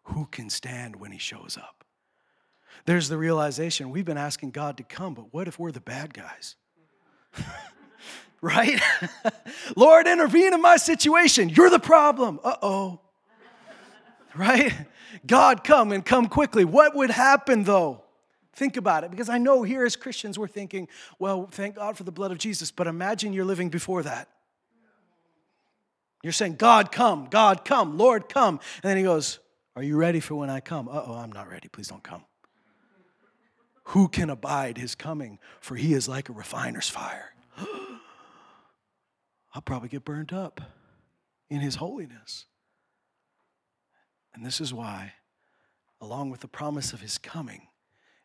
Who 0.05 0.25
can 0.25 0.49
stand 0.49 0.95
when 0.95 1.11
he 1.11 1.19
shows 1.19 1.57
up? 1.61 1.77
there's 2.85 3.09
the 3.09 3.17
realization 3.17 3.89
we've 3.89 4.05
been 4.05 4.17
asking 4.17 4.51
God 4.51 4.77
to 4.77 4.83
come, 4.83 5.13
but 5.13 5.33
what 5.33 5.47
if 5.47 5.59
we're 5.59 5.71
the 5.71 5.81
bad 5.81 6.13
guys? 6.13 6.55
right? 8.41 8.79
Lord, 9.75 10.07
intervene 10.07 10.53
in 10.53 10.61
my 10.61 10.77
situation. 10.77 11.49
You're 11.49 11.69
the 11.69 11.79
problem. 11.79 12.39
Uh 12.43 12.55
oh. 12.61 13.01
right? 14.35 14.73
God, 15.25 15.63
come 15.63 15.91
and 15.91 16.05
come 16.05 16.27
quickly. 16.27 16.65
What 16.65 16.95
would 16.95 17.11
happen 17.11 17.63
though? 17.63 18.03
Think 18.57 18.75
about 18.75 19.03
it, 19.03 19.11
because 19.11 19.29
I 19.29 19.37
know 19.37 19.61
here 19.61 19.85
as 19.85 19.95
Christians 19.95 20.39
we're 20.39 20.47
thinking, 20.47 20.87
well, 21.19 21.47
thank 21.51 21.75
God 21.75 21.95
for 21.95 22.03
the 22.03 22.11
blood 22.11 22.31
of 22.31 22.39
Jesus, 22.39 22.71
but 22.71 22.87
imagine 22.87 23.31
you're 23.31 23.45
living 23.45 23.69
before 23.69 24.01
that. 24.01 24.29
You're 26.23 26.33
saying, 26.33 26.55
God, 26.55 26.91
come, 26.91 27.27
God, 27.29 27.63
come, 27.63 27.99
Lord, 27.99 28.27
come. 28.27 28.59
And 28.81 28.89
then 28.89 28.97
he 28.97 29.03
goes, 29.03 29.37
Are 29.75 29.83
you 29.83 29.95
ready 29.95 30.19
for 30.19 30.33
when 30.33 30.49
I 30.49 30.59
come? 30.59 30.89
Uh 30.89 31.03
oh, 31.05 31.13
I'm 31.13 31.31
not 31.31 31.47
ready. 31.47 31.67
Please 31.67 31.87
don't 31.87 32.01
come. 32.01 32.25
Who 33.89 34.07
can 34.07 34.31
abide 34.31 34.79
his 34.79 34.95
coming? 34.95 35.37
For 35.59 35.75
he 35.75 35.93
is 35.93 36.09
like 36.09 36.27
a 36.27 36.33
refiner's 36.33 36.89
fire. 36.89 37.35
I'll 39.53 39.61
probably 39.63 39.89
get 39.89 40.03
burned 40.03 40.33
up 40.33 40.61
in 41.47 41.59
his 41.59 41.75
holiness. 41.75 42.45
And 44.33 44.43
this 44.43 44.59
is 44.59 44.73
why, 44.73 45.13
along 46.01 46.31
with 46.31 46.39
the 46.39 46.47
promise 46.47 46.91
of 46.91 47.01
his 47.01 47.19
coming, 47.19 47.67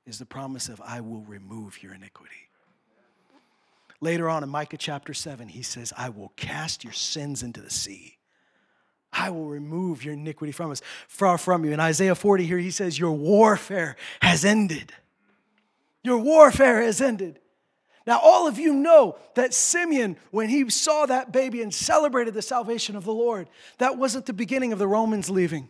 is 0.06 0.18
the 0.18 0.26
promise 0.26 0.68
of 0.68 0.80
I 0.80 1.00
will 1.00 1.22
remove 1.22 1.82
your 1.82 1.94
iniquity. 1.94 2.48
Later 4.00 4.28
on 4.28 4.42
in 4.42 4.48
Micah 4.48 4.76
chapter 4.76 5.14
7, 5.14 5.48
he 5.48 5.62
says, 5.62 5.92
I 5.96 6.08
will 6.08 6.32
cast 6.36 6.82
your 6.82 6.92
sins 6.92 7.42
into 7.42 7.60
the 7.60 7.70
sea. 7.70 8.18
I 9.12 9.30
will 9.30 9.44
remove 9.44 10.04
your 10.04 10.14
iniquity 10.14 10.52
from 10.52 10.70
us, 10.70 10.82
far 11.06 11.38
from 11.38 11.64
you. 11.64 11.72
In 11.72 11.80
Isaiah 11.80 12.14
40, 12.14 12.46
here 12.46 12.58
he 12.58 12.70
says, 12.70 12.98
Your 12.98 13.12
warfare 13.12 13.96
has 14.20 14.44
ended. 14.44 14.92
Your 16.02 16.18
warfare 16.18 16.82
has 16.82 17.00
ended. 17.00 17.38
Now, 18.06 18.18
all 18.18 18.48
of 18.48 18.58
you 18.58 18.74
know 18.74 19.16
that 19.34 19.54
Simeon, 19.54 20.16
when 20.32 20.48
he 20.48 20.68
saw 20.70 21.06
that 21.06 21.30
baby 21.30 21.62
and 21.62 21.72
celebrated 21.72 22.34
the 22.34 22.42
salvation 22.42 22.96
of 22.96 23.04
the 23.04 23.12
Lord, 23.12 23.48
that 23.78 23.96
wasn't 23.96 24.26
the 24.26 24.32
beginning 24.32 24.72
of 24.72 24.80
the 24.80 24.88
Romans 24.88 25.30
leaving. 25.30 25.68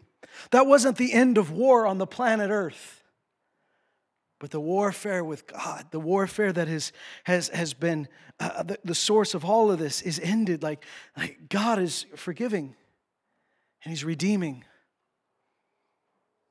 That 0.51 0.67
wasn't 0.67 0.97
the 0.97 1.13
end 1.13 1.37
of 1.37 1.51
war 1.51 1.87
on 1.87 1.99
the 1.99 2.07
planet 2.07 2.51
Earth. 2.51 3.02
But 4.43 4.51
the 4.51 4.59
warfare 4.59 5.23
with 5.23 5.47
God, 5.47 5.87
the 5.93 6.01
warfare 6.01 6.53
that 6.53 6.67
has, 6.67 6.91
has, 7.23 7.47
has 7.51 7.75
been 7.75 8.09
uh, 8.41 8.65
the, 8.65 8.77
the 8.85 8.93
source 8.93 9.35
of 9.35 9.45
all 9.45 9.71
of 9.71 9.79
this, 9.79 10.03
is 10.03 10.19
ended. 10.19 10.65
Like, 10.65 10.85
like 11.17 11.49
God 11.49 11.79
is 11.79 12.07
forgiving 12.17 12.75
and 13.85 13.93
He's 13.93 14.05
redeeming. 14.05 14.65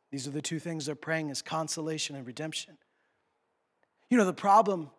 These 0.10 0.26
are 0.26 0.32
the 0.32 0.42
two 0.42 0.58
things 0.58 0.86
they're 0.86 0.96
praying 0.96 1.32
is 1.32 1.42
consolation 1.42 2.16
and 2.16 2.26
redemption. 2.26 2.78
You 4.10 4.18
know, 4.18 4.24
the 4.24 4.32
problem 4.32 4.90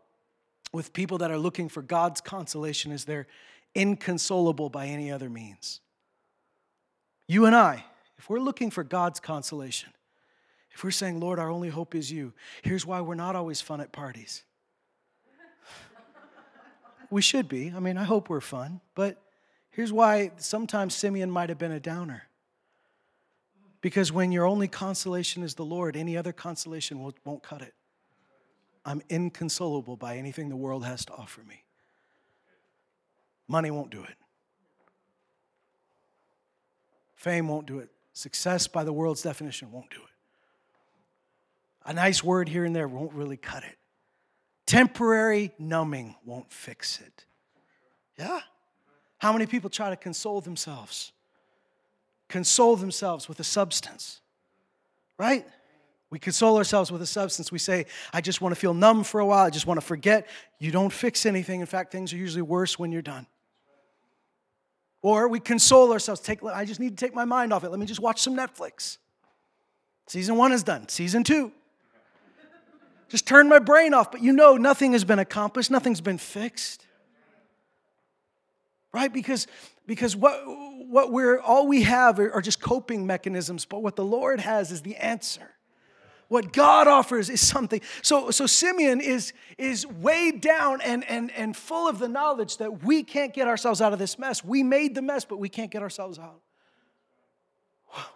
with 0.75 0.93
people 0.93 1.17
that 1.17 1.31
are 1.31 1.39
looking 1.39 1.71
for 1.71 1.81
God's 1.81 2.21
consolation 2.21 2.93
is 2.93 3.07
they're 3.07 3.27
inconsolable 3.75 4.69
by 4.69 4.89
any 4.89 5.11
other 5.11 5.31
means. 5.31 5.81
You 7.27 7.47
and 7.47 7.57
I, 7.57 7.87
if 8.19 8.29
we're 8.29 8.39
looking 8.39 8.71
for 8.71 8.85
God's 8.85 9.19
consolation, 9.19 9.95
if 10.75 10.83
we're 10.83 10.91
saying, 10.91 11.21
Lord, 11.21 11.39
our 11.39 11.51
only 11.51 11.69
hope 11.69 11.95
is 11.95 12.11
you, 12.11 12.33
here's 12.63 12.87
why 12.87 13.01
we're 13.01 13.15
not 13.15 13.37
always 13.37 13.61
fun 13.61 13.81
at 13.81 13.93
parties. 13.93 14.43
we 17.11 17.23
should 17.23 17.49
be. 17.49 17.73
I 17.75 17.81
mean, 17.81 17.97
I 17.99 18.05
hope 18.05 18.29
we're 18.29 18.41
fun, 18.41 18.81
but 18.95 19.21
here's 19.71 19.93
why 19.93 20.33
sometimes 20.39 20.95
Simeon 20.95 21.31
might 21.31 21.49
have 21.49 21.59
been 21.59 21.73
a 21.73 21.81
downer. 21.81 22.25
Because 23.81 24.13
when 24.13 24.33
your 24.33 24.47
only 24.47 24.69
consolation 24.69 25.43
is 25.43 25.55
the 25.55 25.65
Lord, 25.65 25.97
any 25.97 26.17
other 26.17 26.33
consolation 26.33 27.01
won't 27.25 27.43
cut 27.43 27.63
it. 27.63 27.75
I'm 28.85 29.03
inconsolable 29.09 29.97
by 29.97 30.17
anything 30.17 30.49
the 30.49 30.57
world 30.57 30.85
has 30.85 31.05
to 31.07 31.13
offer 31.13 31.43
me. 31.43 31.65
Money 33.49 33.71
won't 33.71 33.91
do 33.91 34.03
it. 34.03 34.17
Fame 37.15 37.49
won't 37.49 37.67
do 37.67 37.79
it. 37.79 37.91
Success, 38.13 38.67
by 38.67 38.85
the 38.85 38.93
world's 38.93 39.23
definition, 39.23 39.71
won't 39.71 39.91
do 39.91 39.99
it. 39.99 40.12
A 41.85 41.93
nice 41.93 42.23
word 42.23 42.49
here 42.49 42.65
and 42.65 42.75
there 42.75 42.89
won't 42.89 43.13
really 43.13 43.37
cut 43.37 43.65
it. 43.65 43.77
Temporary 44.67 45.53
numbing 45.59 46.15
won't 46.25 46.53
fix 46.53 47.01
it. 47.01 47.25
Yeah? 48.19 48.41
How 49.19 49.33
many 49.33 49.47
people 49.47 49.71
try 49.71 49.91
to 49.91 49.97
console 49.97 50.41
themselves? 50.41 51.13
Console 52.29 52.77
themselves 52.77 53.29
with 53.29 53.41
a 53.41 53.45
substance, 53.45 54.21
right? 55.19 55.47
We 56.11 56.19
console 56.19 56.57
ourselves 56.57 56.93
with 56.93 57.03
a 57.03 57.07
substance. 57.07 57.51
We 57.51 57.59
say, 57.59 57.87
I 58.13 58.21
just 58.21 58.41
want 58.41 58.55
to 58.55 58.61
feel 58.61 58.75
numb 58.75 59.03
for 59.03 59.21
a 59.21 59.27
while. 59.27 59.45
I 59.45 59.51
just 59.51 59.67
want 59.67 59.81
to 59.81 59.87
forget. 59.87 60.29
You 60.59 60.71
don't 60.71 60.93
fix 60.93 61.25
anything. 61.27 61.61
In 61.61 61.67
fact, 61.67 61.91
things 61.91 62.13
are 62.13 62.17
usually 62.17 62.43
worse 62.43 62.79
when 62.79 62.93
you're 62.93 63.03
done. 63.03 63.27
Or 65.01 65.27
we 65.29 65.41
console 65.41 65.93
ourselves. 65.93 66.21
Take, 66.21 66.45
I 66.45 66.65
just 66.65 66.81
need 66.81 66.97
to 66.97 67.05
take 67.05 67.15
my 67.15 67.25
mind 67.25 67.53
off 67.53 67.65
it. 67.65 67.71
Let 67.71 67.81
me 67.81 67.87
just 67.87 68.01
watch 68.01 68.21
some 68.21 68.37
Netflix. 68.37 68.99
Season 70.07 70.37
one 70.37 70.53
is 70.53 70.63
done. 70.63 70.89
Season 70.89 71.25
two. 71.25 71.51
Just 73.13 73.27
turn 73.27 73.47
my 73.47 73.59
brain 73.59 73.93
off. 73.93 74.11
But 74.11 74.23
you 74.23 74.33
know, 74.33 74.57
nothing 74.57 74.93
has 74.93 75.05
been 75.05 75.19
accomplished, 75.19 75.71
nothing's 75.71 76.01
been 76.01 76.17
fixed. 76.17 76.87
Right? 78.91 79.13
Because, 79.13 79.47
because 79.87 80.17
what, 80.17 80.41
what 80.47 81.13
we're, 81.13 81.39
all 81.39 81.67
we 81.69 81.83
have 81.83 82.19
are, 82.19 82.33
are 82.33 82.41
just 82.41 82.63
coping 82.63 83.07
mechanisms, 83.07 83.67
but 83.67 83.83
what 83.83 83.97
the 83.97 84.05
Lord 84.05 84.41
has 84.41 84.73
is 84.73 84.81
the 84.81 84.97
answer. 84.97 85.51
What 86.29 86.55
God 86.55 86.89
offers 86.89 87.29
is 87.29 87.47
something. 87.47 87.83
So, 88.01 88.31
so 88.31 88.47
Simeon 88.47 89.03
is, 89.03 89.35
is 89.59 89.87
weighed 89.87 90.41
down 90.41 90.81
and, 90.81 91.05
and, 91.07 91.31
and 91.33 91.55
full 91.55 91.87
of 91.87 91.99
the 91.99 92.09
knowledge 92.09 92.57
that 92.57 92.83
we 92.83 93.03
can't 93.03 93.35
get 93.35 93.47
ourselves 93.47 93.83
out 93.83 93.93
of 93.93 93.99
this 93.99 94.19
mess. 94.19 94.43
We 94.43 94.63
made 94.63 94.95
the 94.95 95.03
mess, 95.03 95.27
but 95.27 95.39
we 95.39 95.51
can't 95.51 95.71
get 95.71 95.83
ourselves 95.83 96.19
out. 96.19 96.41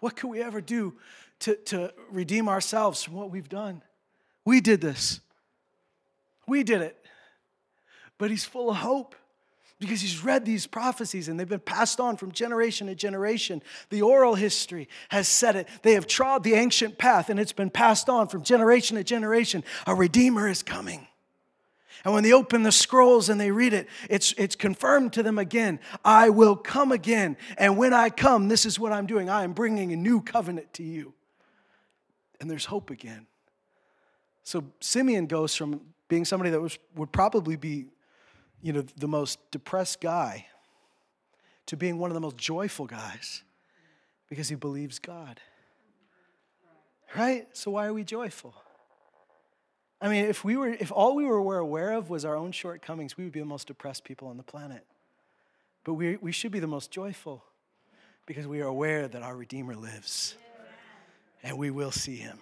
What 0.01 0.17
could 0.17 0.29
we 0.29 0.43
ever 0.43 0.63
do 0.63 0.95
to, 1.41 1.57
to 1.67 1.93
redeem 2.11 2.49
ourselves 2.49 3.03
from 3.03 3.13
what 3.13 3.31
we've 3.31 3.51
done? 3.51 3.83
We 4.47 4.63
did 4.63 4.81
this. 4.81 5.21
We 6.49 6.63
did 6.63 6.81
it. 6.81 6.97
But 8.17 8.31
he's 8.31 8.47
full 8.47 8.71
of 8.71 8.77
hope 8.77 9.15
because 9.79 10.01
he's 10.01 10.25
read 10.25 10.47
these 10.47 10.67
prophecies 10.67 11.29
and 11.29 11.39
they've 11.39 11.49
been 11.49 11.61
passed 11.61 12.01
on 12.01 12.17
from 12.17 12.33
generation 12.33 12.87
to 12.87 12.95
generation. 12.95 13.61
The 13.91 14.01
oral 14.01 14.37
history 14.37 14.89
has 15.11 15.29
said 15.29 15.57
it. 15.57 15.69
They 15.83 15.93
have 15.93 16.07
trod 16.07 16.45
the 16.45 16.55
ancient 16.55 16.97
path 16.97 17.29
and 17.29 17.39
it's 17.39 17.53
been 17.53 17.69
passed 17.69 18.09
on 18.09 18.29
from 18.29 18.43
generation 18.43 18.97
to 18.97 19.05
generation. 19.05 19.65
A 19.87 19.95
Redeemer 19.95 20.49
is 20.49 20.63
coming. 20.63 21.09
And 22.05 22.15
when 22.15 22.23
they 22.23 22.33
open 22.33 22.63
the 22.63 22.73
scrolls 22.73 23.29
and 23.29 23.41
they 23.41 23.51
read 23.51 23.73
it, 23.73 23.89
it's, 24.09 24.33
it's 24.39 24.55
confirmed 24.55 25.13
to 25.15 25.25
them 25.25 25.39
again 25.39 25.81
I 26.05 26.31
will 26.31 26.55
come 26.55 26.93
again. 26.93 27.37
And 27.59 27.77
when 27.77 27.93
I 27.93 28.11
come, 28.11 28.47
this 28.47 28.65
is 28.65 28.79
what 28.79 28.93
I'm 28.93 29.07
doing 29.07 29.29
I 29.29 29.43
am 29.43 29.55
bringing 29.55 29.93
a 29.93 29.97
new 29.97 30.23
covenant 30.23 30.73
to 30.75 30.85
you. 30.85 31.15
And 32.41 32.49
there's 32.49 32.67
hope 32.67 32.91
again. 32.91 33.27
So 34.47 34.63
Simeon 34.79 35.27
goes 35.27 35.57
from 35.57 35.81
being 36.07 36.25
somebody 36.25 36.51
that 36.51 36.61
was, 36.61 36.79
would 36.95 37.11
probably 37.11 37.57
be 37.57 37.87
you 38.63 38.73
know, 38.73 38.85
the 38.97 39.09
most 39.09 39.41
depressed 39.51 40.01
guy 40.01 40.47
to 41.67 41.77
being 41.77 41.99
one 41.99 42.11
of 42.11 42.15
the 42.15 42.21
most 42.21 42.37
joyful 42.37 42.87
guys 42.87 43.43
because 44.31 44.49
he 44.49 44.55
believes 44.55 45.01
God. 45.01 45.41
Right? 47.17 47.49
So 47.55 47.73
why 47.73 47.87
are 47.87 47.93
we 47.93 48.05
joyful? 48.05 48.55
I 50.01 50.09
mean, 50.09 50.27
if 50.27 50.45
we 50.45 50.57
were 50.57 50.69
if 50.69 50.93
all 50.93 51.17
we 51.17 51.25
were 51.25 51.59
aware 51.59 51.91
of 51.91 52.09
was 52.09 52.25
our 52.25 52.37
own 52.37 52.53
shortcomings, 52.53 53.17
we 53.17 53.25
would 53.25 53.33
be 53.33 53.41
the 53.41 53.47
most 53.47 53.67
depressed 53.67 54.05
people 54.05 54.29
on 54.29 54.37
the 54.37 54.45
planet. 54.45 54.87
But 55.83 55.95
we, 55.95 56.19
we 56.19 56.31
should 56.31 56.53
be 56.53 56.61
the 56.61 56.69
most 56.69 56.93
joyful 56.93 57.43
because 58.27 58.47
we 58.47 58.61
are 58.61 58.69
aware 58.69 59.09
that 59.09 59.25
our 59.25 59.37
Redeemer 59.37 59.75
lives 59.75 60.37
and 61.43 61.59
we 61.59 61.73
will 61.73 61.91
see 61.91 62.17
him. 62.17 62.39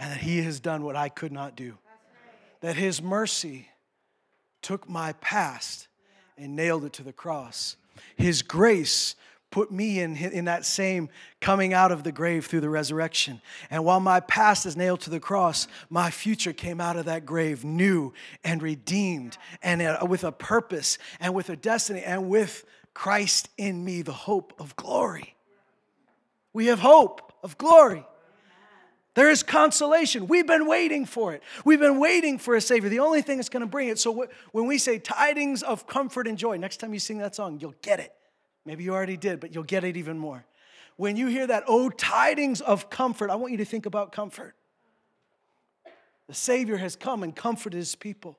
And 0.00 0.10
that 0.10 0.18
he 0.18 0.42
has 0.42 0.58
done 0.58 0.82
what 0.82 0.96
I 0.96 1.10
could 1.10 1.30
not 1.30 1.54
do. 1.54 1.78
That 2.62 2.74
his 2.74 3.00
mercy 3.00 3.68
took 4.62 4.88
my 4.88 5.12
past 5.14 5.86
and 6.36 6.56
nailed 6.56 6.84
it 6.84 6.94
to 6.94 7.02
the 7.02 7.12
cross. 7.12 7.76
His 8.16 8.42
grace 8.42 9.14
put 9.50 9.70
me 9.70 10.00
in, 10.00 10.16
in 10.16 10.46
that 10.46 10.64
same 10.64 11.08
coming 11.40 11.74
out 11.74 11.92
of 11.92 12.02
the 12.02 12.12
grave 12.12 12.46
through 12.46 12.60
the 12.60 12.70
resurrection. 12.70 13.42
And 13.70 13.84
while 13.84 14.00
my 14.00 14.20
past 14.20 14.64
is 14.64 14.76
nailed 14.76 15.00
to 15.00 15.10
the 15.10 15.20
cross, 15.20 15.68
my 15.88 16.10
future 16.10 16.52
came 16.52 16.80
out 16.80 16.96
of 16.96 17.04
that 17.06 17.26
grave 17.26 17.64
new 17.64 18.12
and 18.42 18.62
redeemed 18.62 19.36
and 19.62 20.08
with 20.08 20.24
a 20.24 20.32
purpose 20.32 20.98
and 21.20 21.34
with 21.34 21.50
a 21.50 21.56
destiny 21.56 22.02
and 22.02 22.28
with 22.28 22.64
Christ 22.94 23.48
in 23.58 23.84
me, 23.84 24.02
the 24.02 24.12
hope 24.12 24.54
of 24.58 24.76
glory. 24.76 25.34
We 26.52 26.66
have 26.66 26.78
hope 26.78 27.32
of 27.42 27.58
glory. 27.58 28.04
There 29.14 29.28
is 29.28 29.42
consolation. 29.42 30.28
We've 30.28 30.46
been 30.46 30.66
waiting 30.66 31.04
for 31.04 31.32
it. 31.32 31.42
We've 31.64 31.80
been 31.80 31.98
waiting 31.98 32.38
for 32.38 32.54
a 32.54 32.60
Savior. 32.60 32.88
The 32.88 33.00
only 33.00 33.22
thing 33.22 33.38
that's 33.38 33.48
going 33.48 33.62
to 33.62 33.66
bring 33.66 33.88
it. 33.88 33.98
So 33.98 34.28
when 34.52 34.66
we 34.66 34.78
say 34.78 34.98
tidings 34.98 35.62
of 35.62 35.86
comfort 35.86 36.28
and 36.28 36.38
joy, 36.38 36.56
next 36.56 36.76
time 36.76 36.92
you 36.94 37.00
sing 37.00 37.18
that 37.18 37.34
song, 37.34 37.58
you'll 37.60 37.74
get 37.82 37.98
it. 37.98 38.12
Maybe 38.64 38.84
you 38.84 38.94
already 38.94 39.16
did, 39.16 39.40
but 39.40 39.52
you'll 39.54 39.64
get 39.64 39.82
it 39.82 39.96
even 39.96 40.16
more. 40.16 40.44
When 40.96 41.16
you 41.16 41.26
hear 41.26 41.46
that, 41.46 41.64
oh, 41.66 41.88
tidings 41.90 42.60
of 42.60 42.88
comfort, 42.88 43.30
I 43.30 43.34
want 43.34 43.52
you 43.52 43.58
to 43.58 43.64
think 43.64 43.86
about 43.86 44.12
comfort. 44.12 44.54
The 46.28 46.34
Savior 46.34 46.76
has 46.76 46.94
come 46.94 47.24
and 47.24 47.34
comforted 47.34 47.78
his 47.78 47.96
people. 47.96 48.38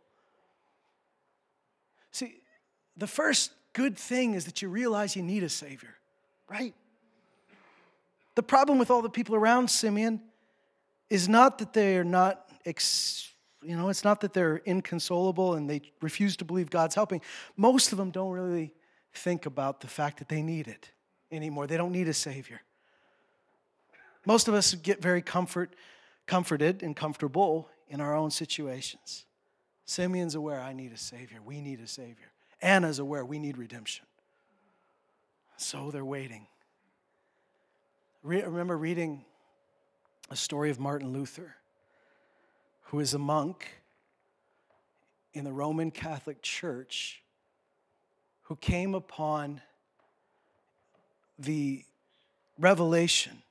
See, 2.11 2.35
the 2.95 3.07
first 3.07 3.51
good 3.73 3.97
thing 3.97 4.35
is 4.35 4.45
that 4.45 4.61
you 4.61 4.69
realize 4.69 5.15
you 5.15 5.23
need 5.23 5.43
a 5.43 5.49
Savior, 5.49 5.95
right? 6.47 6.73
The 8.35 8.43
problem 8.43 8.79
with 8.79 8.89
all 8.89 9.01
the 9.01 9.09
people 9.09 9.35
around 9.35 9.69
Simeon 9.69 10.21
is 11.11 11.27
not 11.27 11.57
that 11.57 11.73
they're 11.73 12.05
not, 12.05 12.49
ex, 12.65 13.33
you 13.61 13.75
know, 13.75 13.89
it's 13.89 14.05
not 14.05 14.21
that 14.21 14.31
they're 14.31 14.61
inconsolable 14.65 15.55
and 15.55 15.69
they 15.69 15.81
refuse 16.01 16.37
to 16.37 16.45
believe 16.45 16.69
God's 16.69 16.95
helping. 16.95 17.19
Most 17.57 17.91
of 17.91 17.97
them 17.97 18.11
don't 18.11 18.31
really 18.31 18.73
think 19.13 19.45
about 19.45 19.81
the 19.81 19.87
fact 19.87 20.19
that 20.19 20.29
they 20.29 20.41
need 20.41 20.69
it 20.69 20.89
anymore. 21.29 21.67
They 21.67 21.75
don't 21.75 21.91
need 21.91 22.07
a 22.07 22.13
Savior. 22.13 22.61
Most 24.25 24.47
of 24.47 24.53
us 24.53 24.73
get 24.73 25.01
very 25.01 25.21
comfort, 25.21 25.75
comforted 26.27 26.81
and 26.81 26.95
comfortable 26.95 27.67
in 27.89 27.99
our 27.99 28.15
own 28.15 28.31
situations. 28.31 29.25
Simeon's 29.83 30.35
aware, 30.35 30.61
I 30.61 30.71
need 30.71 30.93
a 30.93 30.97
Savior. 30.97 31.39
We 31.43 31.59
need 31.59 31.81
a 31.81 31.87
Savior. 31.87 32.31
Anna's 32.61 32.99
aware, 32.99 33.25
we 33.25 33.37
need 33.37 33.57
redemption. 33.57 34.05
So 35.57 35.91
they're 35.91 36.05
waiting. 36.05 36.47
Re- 38.23 38.43
remember 38.43 38.77
reading 38.77 39.25
a 40.31 40.35
story 40.35 40.69
of 40.69 40.79
Martin 40.79 41.11
Luther, 41.11 41.57
who 42.83 43.01
is 43.01 43.13
a 43.13 43.19
monk 43.19 43.67
in 45.33 45.43
the 45.43 45.51
Roman 45.51 45.91
Catholic 45.91 46.41
Church 46.41 47.21
who 48.43 48.55
came 48.55 48.95
upon 48.95 49.61
the 51.37 51.83
revelation 52.57 53.43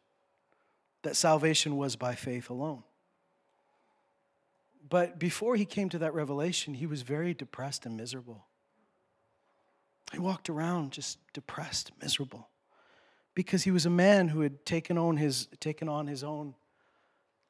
that 1.03 1.16
salvation 1.16 1.77
was 1.77 1.97
by 1.97 2.14
faith 2.14 2.49
alone. 2.49 2.83
But 4.88 5.19
before 5.19 5.57
he 5.57 5.66
came 5.66 5.90
to 5.90 5.99
that 5.99 6.14
revelation, 6.14 6.73
he 6.75 6.87
was 6.87 7.03
very 7.03 7.35
depressed 7.35 7.85
and 7.85 7.95
miserable. 7.95 8.47
He 10.12 10.19
walked 10.19 10.49
around 10.49 10.93
just 10.93 11.19
depressed, 11.35 11.93
miserable, 12.01 12.49
because 13.35 13.64
he 13.64 13.71
was 13.71 13.85
a 13.85 13.90
man 13.90 14.29
who 14.29 14.40
had 14.40 14.64
taken 14.64 14.97
on 14.97 15.19
his, 15.19 15.47
taken 15.61 15.87
on 15.87 16.07
his 16.07 16.25
own 16.25 16.55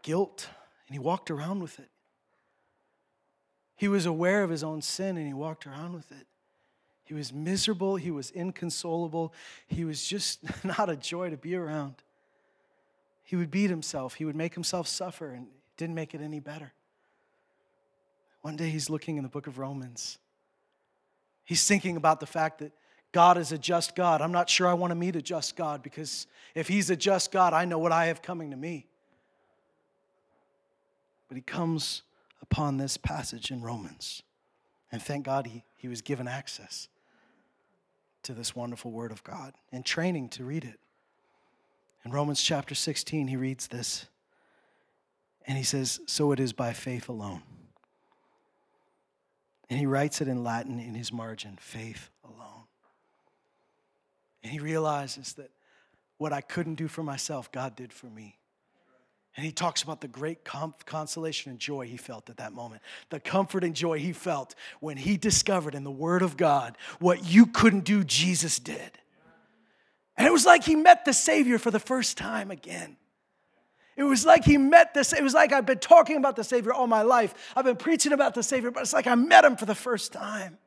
guilt 0.02 0.48
and 0.86 0.94
he 0.94 0.98
walked 0.98 1.30
around 1.30 1.62
with 1.62 1.78
it. 1.78 1.88
He 3.76 3.88
was 3.88 4.06
aware 4.06 4.42
of 4.42 4.50
his 4.50 4.62
own 4.62 4.82
sin 4.82 5.16
and 5.16 5.26
he 5.26 5.32
walked 5.32 5.66
around 5.66 5.94
with 5.94 6.10
it. 6.12 6.26
He 7.04 7.14
was 7.14 7.32
miserable, 7.32 7.96
he 7.96 8.10
was 8.10 8.30
inconsolable, 8.30 9.32
he 9.66 9.84
was 9.84 10.04
just 10.04 10.40
not 10.64 10.88
a 10.88 10.96
joy 10.96 11.30
to 11.30 11.36
be 11.36 11.56
around. 11.56 11.94
He 13.24 13.36
would 13.36 13.50
beat 13.50 13.70
himself, 13.70 14.14
he 14.14 14.24
would 14.24 14.36
make 14.36 14.54
himself 14.54 14.86
suffer, 14.86 15.30
and 15.30 15.46
didn't 15.76 15.94
make 15.94 16.14
it 16.14 16.20
any 16.20 16.40
better. 16.40 16.72
One 18.42 18.56
day 18.56 18.70
he's 18.70 18.90
looking 18.90 19.16
in 19.16 19.22
the 19.22 19.28
book 19.28 19.46
of 19.46 19.58
Romans. 19.58 20.18
He's 21.44 21.66
thinking 21.66 21.96
about 21.96 22.20
the 22.20 22.26
fact 22.26 22.58
that 22.60 22.72
God 23.12 23.38
is 23.38 23.50
a 23.50 23.58
just 23.58 23.96
God. 23.96 24.20
I'm 24.20 24.32
not 24.32 24.48
sure 24.48 24.68
I 24.68 24.74
want 24.74 24.92
to 24.92 24.94
meet 24.94 25.16
a 25.16 25.22
just 25.22 25.56
God 25.56 25.82
because 25.82 26.26
if 26.54 26.68
he's 26.68 26.90
a 26.90 26.96
just 26.96 27.32
God, 27.32 27.52
I 27.52 27.64
know 27.64 27.78
what 27.78 27.92
I 27.92 28.06
have 28.06 28.22
coming 28.22 28.50
to 28.50 28.56
me. 28.56 28.86
But 31.30 31.36
he 31.36 31.42
comes 31.42 32.02
upon 32.42 32.76
this 32.76 32.96
passage 32.96 33.52
in 33.52 33.62
Romans. 33.62 34.24
And 34.90 35.00
thank 35.00 35.24
God 35.24 35.46
he, 35.46 35.62
he 35.76 35.86
was 35.86 36.02
given 36.02 36.26
access 36.26 36.88
to 38.24 38.34
this 38.34 38.56
wonderful 38.56 38.90
word 38.90 39.12
of 39.12 39.22
God 39.22 39.54
and 39.70 39.86
training 39.86 40.30
to 40.30 40.44
read 40.44 40.64
it. 40.64 40.80
In 42.04 42.10
Romans 42.10 42.42
chapter 42.42 42.74
16, 42.74 43.28
he 43.28 43.36
reads 43.36 43.68
this 43.68 44.06
and 45.46 45.56
he 45.56 45.62
says, 45.62 46.00
So 46.06 46.32
it 46.32 46.40
is 46.40 46.52
by 46.52 46.72
faith 46.72 47.08
alone. 47.08 47.42
And 49.68 49.78
he 49.78 49.86
writes 49.86 50.20
it 50.20 50.26
in 50.26 50.42
Latin 50.42 50.80
in 50.80 50.96
his 50.96 51.12
margin 51.12 51.58
faith 51.60 52.10
alone. 52.24 52.64
And 54.42 54.50
he 54.50 54.58
realizes 54.58 55.34
that 55.34 55.52
what 56.18 56.32
I 56.32 56.40
couldn't 56.40 56.74
do 56.74 56.88
for 56.88 57.04
myself, 57.04 57.52
God 57.52 57.76
did 57.76 57.92
for 57.92 58.06
me. 58.06 58.39
And 59.36 59.46
he 59.46 59.52
talks 59.52 59.82
about 59.82 60.00
the 60.00 60.08
great 60.08 60.44
consolation 60.44 61.50
and 61.50 61.58
joy 61.58 61.86
he 61.86 61.96
felt 61.96 62.28
at 62.28 62.38
that 62.38 62.52
moment, 62.52 62.82
the 63.10 63.20
comfort 63.20 63.62
and 63.62 63.74
joy 63.74 63.98
he 63.98 64.12
felt 64.12 64.54
when 64.80 64.96
he 64.96 65.16
discovered 65.16 65.74
in 65.74 65.84
the 65.84 65.90
Word 65.90 66.22
of 66.22 66.36
God 66.36 66.76
what 66.98 67.24
you 67.24 67.46
couldn't 67.46 67.84
do, 67.84 68.02
Jesus 68.02 68.58
did. 68.58 68.98
And 70.16 70.26
it 70.26 70.32
was 70.32 70.44
like 70.44 70.64
he 70.64 70.74
met 70.74 71.04
the 71.04 71.14
Savior 71.14 71.58
for 71.58 71.70
the 71.70 71.78
first 71.78 72.18
time 72.18 72.50
again. 72.50 72.96
It 73.96 74.02
was 74.02 74.26
like 74.26 74.44
he 74.44 74.58
met 74.58 74.94
this. 74.94 75.12
It 75.12 75.22
was 75.22 75.34
like 75.34 75.52
I've 75.52 75.66
been 75.66 75.78
talking 75.78 76.16
about 76.16 76.36
the 76.36 76.44
Savior 76.44 76.72
all 76.72 76.86
my 76.86 77.02
life. 77.02 77.52
I've 77.54 77.64
been 77.64 77.76
preaching 77.76 78.12
about 78.12 78.34
the 78.34 78.42
Savior, 78.42 78.70
but 78.70 78.80
it's 78.80 78.92
like 78.92 79.06
I 79.06 79.14
met 79.14 79.44
him 79.44 79.56
for 79.56 79.66
the 79.66 79.74
first 79.74 80.12
time. 80.12 80.58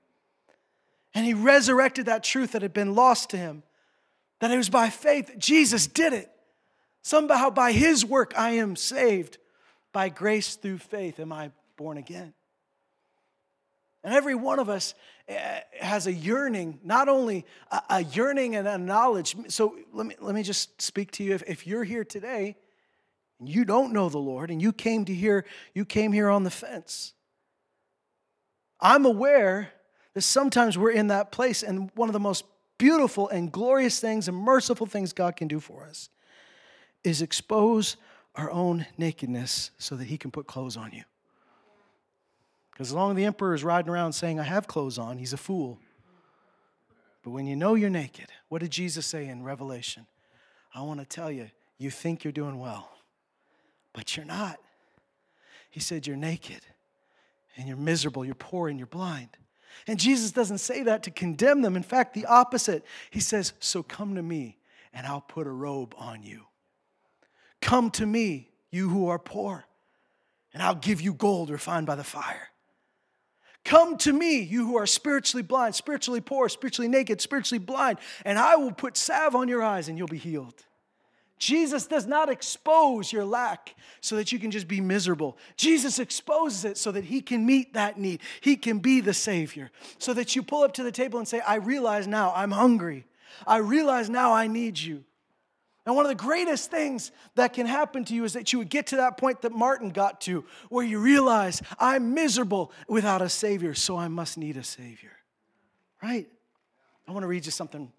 And 1.13 1.25
he 1.25 1.33
resurrected 1.33 2.07
that 2.07 2.23
truth 2.23 2.53
that 2.53 2.61
had 2.61 2.73
been 2.73 2.95
lost 2.95 3.29
to 3.31 3.37
him, 3.37 3.63
that 4.39 4.51
it 4.51 4.57
was 4.57 4.69
by 4.69 4.89
faith. 4.89 5.35
Jesus 5.37 5.85
did 5.85 6.13
it. 6.13 6.32
Somehow 7.03 7.49
by 7.49 7.73
his 7.73 8.05
work 8.05 8.33
I 8.35 8.51
am 8.51 8.75
saved. 8.75 9.37
By 9.91 10.09
grace 10.09 10.55
through 10.55 10.79
faith 10.79 11.19
am 11.19 11.31
I 11.31 11.51
born 11.77 11.97
again. 11.97 12.33
And 14.03 14.13
every 14.13 14.35
one 14.35 14.59
of 14.59 14.69
us 14.69 14.95
eh, 15.27 15.59
has 15.79 16.07
a 16.07 16.11
yearning, 16.11 16.79
not 16.83 17.07
only 17.07 17.45
a 17.89 18.03
yearning 18.03 18.55
and 18.55 18.67
a 18.67 18.77
knowledge. 18.77 19.35
So 19.49 19.77
let 19.93 20.07
me, 20.07 20.15
let 20.19 20.33
me 20.33 20.43
just 20.43 20.81
speak 20.81 21.11
to 21.11 21.23
you. 21.23 21.33
If, 21.35 21.43
if 21.47 21.67
you're 21.67 21.83
here 21.83 22.03
today 22.03 22.55
and 23.39 23.47
you 23.47 23.65
don't 23.65 23.93
know 23.93 24.09
the 24.09 24.17
Lord 24.17 24.49
and 24.49 24.61
you 24.61 24.73
came 24.73 25.05
to 25.05 25.13
hear, 25.13 25.45
you 25.73 25.85
came 25.85 26.11
here 26.11 26.29
on 26.29 26.43
the 26.43 26.49
fence. 26.49 27.13
I'm 28.79 29.05
aware 29.05 29.71
that 30.13 30.21
sometimes 30.21 30.77
we're 30.77 30.91
in 30.91 31.07
that 31.07 31.31
place, 31.31 31.63
and 31.63 31.89
one 31.95 32.09
of 32.09 32.13
the 32.13 32.19
most 32.19 32.45
beautiful 32.77 33.29
and 33.29 33.51
glorious 33.51 33.99
things 33.99 34.27
and 34.27 34.35
merciful 34.35 34.85
things 34.85 35.13
God 35.13 35.35
can 35.35 35.47
do 35.47 35.59
for 35.59 35.85
us 35.85 36.09
is 37.03 37.21
expose 37.21 37.97
our 38.35 38.49
own 38.51 38.85
nakedness 38.97 39.71
so 39.77 39.95
that 39.95 40.05
he 40.05 40.17
can 40.17 40.31
put 40.31 40.47
clothes 40.47 40.77
on 40.77 40.91
you. 40.91 41.03
Because 42.71 42.89
as 42.89 42.93
long 42.93 43.11
as 43.11 43.17
the 43.17 43.25
emperor 43.25 43.53
is 43.53 43.63
riding 43.63 43.91
around 43.91 44.13
saying, 44.13 44.39
I 44.39 44.43
have 44.43 44.67
clothes 44.67 44.97
on, 44.97 45.17
he's 45.17 45.33
a 45.33 45.37
fool. 45.37 45.79
But 47.23 47.31
when 47.31 47.45
you 47.45 47.55
know 47.55 47.75
you're 47.75 47.89
naked, 47.89 48.27
what 48.49 48.61
did 48.61 48.71
Jesus 48.71 49.05
say 49.05 49.27
in 49.27 49.43
Revelation? 49.43 50.07
I 50.73 50.81
want 50.81 50.99
to 50.99 51.05
tell 51.05 51.31
you, 51.31 51.49
you 51.77 51.89
think 51.89 52.23
you're 52.23 52.33
doing 52.33 52.59
well, 52.59 52.89
but 53.93 54.17
you're 54.17 54.25
not. 54.25 54.59
He 55.69 55.79
said, 55.79 56.05
You're 56.05 56.17
naked 56.17 56.61
and 57.55 57.67
you're 57.67 57.77
miserable, 57.77 58.25
you're 58.25 58.35
poor, 58.35 58.67
and 58.67 58.79
you're 58.79 58.87
blind. 58.87 59.29
And 59.87 59.99
Jesus 59.99 60.31
doesn't 60.31 60.59
say 60.59 60.83
that 60.83 61.03
to 61.03 61.11
condemn 61.11 61.61
them. 61.61 61.75
In 61.75 61.83
fact, 61.83 62.13
the 62.13 62.25
opposite. 62.25 62.83
He 63.09 63.19
says, 63.19 63.53
So 63.59 63.83
come 63.83 64.15
to 64.15 64.23
me 64.23 64.57
and 64.93 65.07
I'll 65.07 65.21
put 65.21 65.47
a 65.47 65.51
robe 65.51 65.95
on 65.97 66.23
you. 66.23 66.41
Come 67.63 67.91
to 67.91 68.05
me, 68.05 68.49
you 68.71 68.89
who 68.89 69.07
are 69.07 69.17
poor, 69.17 69.63
and 70.53 70.61
I'll 70.61 70.75
give 70.75 70.99
you 70.99 71.13
gold 71.13 71.49
refined 71.49 71.87
by 71.87 71.95
the 71.95 72.03
fire. 72.03 72.49
Come 73.63 73.97
to 73.99 74.11
me, 74.11 74.41
you 74.41 74.67
who 74.67 74.75
are 74.75 74.85
spiritually 74.85 75.43
blind, 75.43 75.73
spiritually 75.73 76.19
poor, 76.19 76.49
spiritually 76.49 76.89
naked, 76.89 77.21
spiritually 77.21 77.63
blind, 77.63 77.99
and 78.25 78.37
I 78.37 78.57
will 78.57 78.73
put 78.73 78.97
salve 78.97 79.33
on 79.33 79.47
your 79.47 79.63
eyes 79.63 79.87
and 79.87 79.97
you'll 79.97 80.07
be 80.09 80.17
healed. 80.17 80.65
Jesus 81.39 81.87
does 81.87 82.05
not 82.05 82.29
expose 82.29 83.13
your 83.13 83.23
lack 83.23 83.75
so 84.01 84.17
that 84.17 84.33
you 84.33 84.39
can 84.39 84.51
just 84.51 84.67
be 84.67 84.81
miserable. 84.81 85.37
Jesus 85.55 85.99
exposes 85.99 86.65
it 86.65 86.77
so 86.77 86.91
that 86.91 87.05
he 87.05 87.21
can 87.21 87.45
meet 87.45 87.75
that 87.75 87.97
need. 87.97 88.19
He 88.41 88.57
can 88.57 88.79
be 88.79 88.99
the 88.99 89.13
Savior. 89.13 89.71
So 89.99 90.13
that 90.13 90.35
you 90.35 90.43
pull 90.43 90.63
up 90.63 90.73
to 90.73 90.83
the 90.83 90.91
table 90.91 91.17
and 91.17 91.27
say, 91.27 91.39
I 91.39 91.55
realize 91.55 92.07
now 92.07 92.33
I'm 92.35 92.51
hungry. 92.51 93.05
I 93.47 93.57
realize 93.57 94.09
now 94.09 94.33
I 94.33 94.47
need 94.47 94.77
you. 94.77 95.05
And 95.85 95.95
one 95.95 96.05
of 96.05 96.09
the 96.09 96.15
greatest 96.15 96.71
things 96.71 97.11
that 97.35 97.53
can 97.53 97.65
happen 97.65 98.05
to 98.05 98.13
you 98.13 98.23
is 98.23 98.33
that 98.33 98.53
you 98.53 98.59
would 98.59 98.69
get 98.69 98.87
to 98.87 98.97
that 98.97 99.17
point 99.17 99.41
that 99.41 99.51
Martin 99.51 99.89
got 99.89 100.21
to, 100.21 100.45
where 100.69 100.85
you 100.85 100.99
realize, 100.99 101.61
I'm 101.77 102.13
miserable 102.13 102.71
without 102.87 103.21
a 103.21 103.27
Savior, 103.27 103.73
so 103.73 103.97
I 103.97 104.07
must 104.07 104.37
need 104.37 104.55
a 104.55 104.63
Savior. 104.63 105.11
Right? 106.01 106.27
I 107.07 107.11
want 107.11 107.23
to 107.23 107.27
read 107.27 107.45
you 107.45 107.51
something 107.51 107.91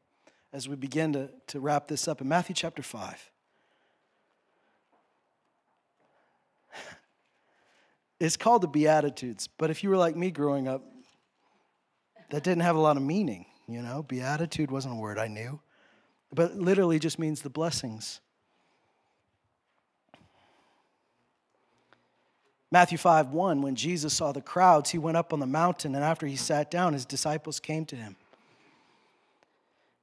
as 0.53 0.67
we 0.67 0.77
begin 0.77 1.13
to, 1.13 1.29
to 1.49 1.61
wrap 1.61 1.87
this 1.87 2.09
up 2.09 2.23
in 2.23 2.29
Matthew 2.29 2.55
chapter 2.55 2.83
5. 2.83 3.31
It's 8.21 8.37
called 8.37 8.63
the 8.63 8.69
Beatitudes, 8.69 9.49
but 9.59 9.71
if 9.71 9.83
you 9.83 9.91
were 9.91 9.97
like 9.97 10.17
me 10.17 10.31
growing 10.31 10.69
up, 10.69 10.83
that 12.31 12.45
didn't 12.45 12.63
have 12.63 12.77
a 12.77 12.81
lot 12.81 12.97
of 12.97 13.03
meaning. 13.03 13.45
You 13.69 13.83
know, 13.83 14.05
beatitude 14.05 14.71
wasn't 14.71 14.95
a 14.95 14.97
word 14.97 15.19
I 15.19 15.27
knew 15.27 15.61
but 16.35 16.57
literally 16.57 16.99
just 16.99 17.19
means 17.19 17.43
the 17.43 17.51
blessings. 17.51 18.21
Matthew 22.71 22.99
5 22.99 23.29
1, 23.29 23.63
when 23.63 23.77
Jesus 23.77 24.13
saw 24.15 24.33
the 24.33 24.41
crowds, 24.41 24.91
he 24.91 24.99
went 24.99 25.17
up 25.17 25.33
on 25.33 25.39
the 25.39 25.47
mountain, 25.47 25.95
and 25.95 26.03
after 26.03 26.27
he 26.27 26.35
sat 26.35 26.71
down, 26.71 26.93
his 26.93 27.05
disciples 27.05 27.61
came 27.61 27.85
to 27.87 27.97
him. 27.97 28.17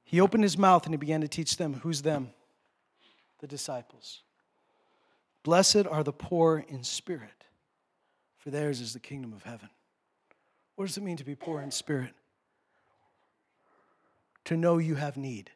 He 0.04 0.20
opened 0.20 0.42
his 0.42 0.58
mouth 0.58 0.84
and 0.84 0.92
he 0.92 0.98
began 0.98 1.22
to 1.22 1.28
teach 1.28 1.56
them. 1.56 1.74
Who's 1.82 2.02
them? 2.02 2.30
The 3.40 3.46
disciples. 3.46 4.20
Blessed 5.42 5.86
are 5.86 6.02
the 6.02 6.12
poor 6.12 6.64
in 6.68 6.84
spirit, 6.84 7.44
for 8.38 8.50
theirs 8.50 8.80
is 8.80 8.92
the 8.92 9.00
kingdom 9.00 9.32
of 9.32 9.42
heaven. 9.42 9.70
What 10.76 10.86
does 10.86 10.96
it 10.96 11.02
mean 11.02 11.16
to 11.16 11.24
be 11.24 11.34
poor 11.34 11.60
in 11.60 11.70
spirit? 11.70 12.12
To 14.46 14.56
know 14.56 14.78
you 14.78 14.94
have 14.94 15.16
need. 15.16 15.50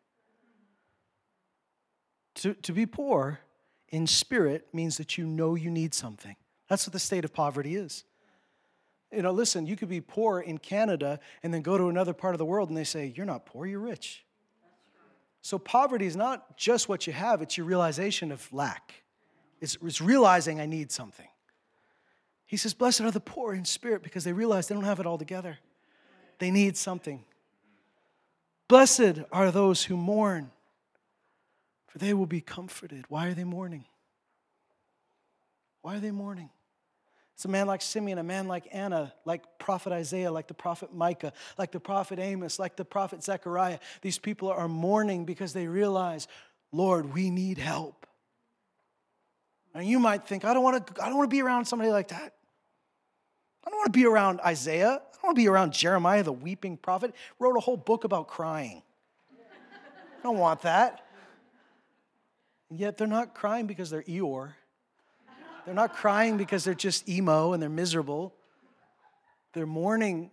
To, 2.36 2.54
to 2.54 2.72
be 2.72 2.86
poor 2.86 3.40
in 3.88 4.06
spirit 4.06 4.68
means 4.72 4.98
that 4.98 5.16
you 5.16 5.26
know 5.26 5.54
you 5.54 5.70
need 5.70 5.94
something. 5.94 6.36
That's 6.68 6.86
what 6.86 6.92
the 6.92 6.98
state 6.98 7.24
of 7.24 7.32
poverty 7.32 7.76
is. 7.76 8.04
You 9.12 9.22
know, 9.22 9.30
listen, 9.30 9.66
you 9.66 9.76
could 9.76 9.88
be 9.88 10.00
poor 10.00 10.40
in 10.40 10.58
Canada 10.58 11.20
and 11.42 11.54
then 11.54 11.62
go 11.62 11.78
to 11.78 11.88
another 11.88 12.12
part 12.12 12.34
of 12.34 12.38
the 12.38 12.44
world 12.44 12.68
and 12.68 12.76
they 12.76 12.84
say, 12.84 13.12
You're 13.16 13.26
not 13.26 13.46
poor, 13.46 13.66
you're 13.66 13.80
rich. 13.80 14.24
So 15.40 15.58
poverty 15.58 16.06
is 16.06 16.16
not 16.16 16.58
just 16.58 16.88
what 16.88 17.06
you 17.06 17.12
have, 17.12 17.40
it's 17.40 17.56
your 17.56 17.66
realization 17.66 18.32
of 18.32 18.52
lack. 18.52 19.04
It's, 19.60 19.78
it's 19.82 20.00
realizing 20.00 20.60
I 20.60 20.66
need 20.66 20.90
something. 20.90 21.28
He 22.46 22.56
says, 22.56 22.74
Blessed 22.74 23.02
are 23.02 23.10
the 23.10 23.20
poor 23.20 23.54
in 23.54 23.64
spirit 23.64 24.02
because 24.02 24.24
they 24.24 24.32
realize 24.32 24.66
they 24.66 24.74
don't 24.74 24.84
have 24.84 25.00
it 25.00 25.06
all 25.06 25.18
together. 25.18 25.58
They 26.38 26.50
need 26.50 26.76
something. 26.76 27.24
Blessed 28.68 29.20
are 29.32 29.50
those 29.50 29.84
who 29.84 29.96
mourn 29.96 30.50
they 31.98 32.14
will 32.14 32.26
be 32.26 32.40
comforted. 32.40 33.04
Why 33.08 33.28
are 33.28 33.34
they 33.34 33.44
mourning? 33.44 33.84
Why 35.82 35.96
are 35.96 36.00
they 36.00 36.10
mourning? 36.10 36.50
It's 37.34 37.44
a 37.44 37.48
man 37.48 37.66
like 37.66 37.82
Simeon, 37.82 38.18
a 38.18 38.22
man 38.22 38.48
like 38.48 38.66
Anna, 38.72 39.12
like 39.26 39.58
prophet 39.58 39.92
Isaiah, 39.92 40.32
like 40.32 40.48
the 40.48 40.54
prophet 40.54 40.94
Micah, 40.94 41.34
like 41.58 41.70
the 41.70 41.80
prophet 41.80 42.18
Amos, 42.18 42.58
like 42.58 42.76
the 42.76 42.84
prophet 42.84 43.22
Zechariah. 43.22 43.78
These 44.00 44.18
people 44.18 44.48
are 44.48 44.68
mourning 44.68 45.26
because 45.26 45.52
they 45.52 45.66
realize 45.66 46.28
Lord, 46.72 47.14
we 47.14 47.30
need 47.30 47.58
help. 47.58 48.06
And 49.74 49.86
you 49.86 49.98
might 49.98 50.26
think, 50.26 50.44
I 50.44 50.54
don't 50.54 50.62
want 50.62 50.86
to, 50.86 51.02
I 51.02 51.08
don't 51.08 51.16
want 51.16 51.30
to 51.30 51.34
be 51.34 51.42
around 51.42 51.66
somebody 51.66 51.90
like 51.90 52.08
that. 52.08 52.34
I 53.64 53.70
don't 53.70 53.78
want 53.78 53.92
to 53.92 53.98
be 53.98 54.06
around 54.06 54.40
Isaiah. 54.40 54.92
I 54.92 55.14
don't 55.14 55.24
want 55.24 55.36
to 55.36 55.42
be 55.42 55.48
around 55.48 55.72
Jeremiah, 55.72 56.22
the 56.22 56.32
weeping 56.32 56.76
prophet. 56.76 57.14
Wrote 57.38 57.56
a 57.56 57.60
whole 57.60 57.76
book 57.76 58.04
about 58.04 58.28
crying. 58.28 58.82
I 59.38 60.22
don't 60.22 60.38
want 60.38 60.62
that. 60.62 61.05
Yet 62.70 62.96
they're 62.96 63.06
not 63.06 63.34
crying 63.34 63.66
because 63.66 63.90
they're 63.90 64.02
Eeyore. 64.02 64.52
They're 65.64 65.74
not 65.74 65.94
crying 65.94 66.36
because 66.36 66.64
they're 66.64 66.74
just 66.74 67.08
emo 67.08 67.52
and 67.52 67.62
they're 67.62 67.68
miserable. 67.68 68.34
They're 69.52 69.66
mourning 69.66 70.30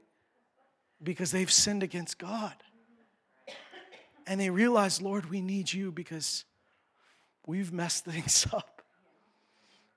because 1.02 1.32
they've 1.32 1.52
sinned 1.52 1.84
against 1.84 2.18
God. 2.18 2.56
And 4.26 4.40
they 4.40 4.50
realize, 4.50 5.02
Lord, 5.02 5.30
we 5.30 5.42
need 5.42 5.72
you 5.72 5.92
because 5.92 6.46
we've 7.46 7.74
messed 7.74 8.06
things 8.06 8.48
up. 8.54 8.82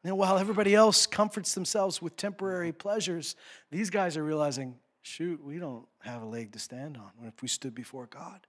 And 0.04 0.16
while 0.16 0.38
everybody 0.38 0.74
else 0.74 1.06
comforts 1.06 1.54
themselves 1.54 2.00
with 2.00 2.16
temporary 2.16 2.72
pleasures, 2.72 3.34
these 3.72 3.90
guys 3.90 4.16
are 4.16 4.22
realizing, 4.22 4.76
shoot, 5.02 5.42
we 5.42 5.58
don't 5.58 5.84
have 6.00 6.22
a 6.22 6.26
leg 6.26 6.52
to 6.52 6.60
stand 6.60 6.96
on 6.96 7.10
if 7.26 7.42
we 7.42 7.48
stood 7.48 7.74
before 7.74 8.06
God. 8.06 8.46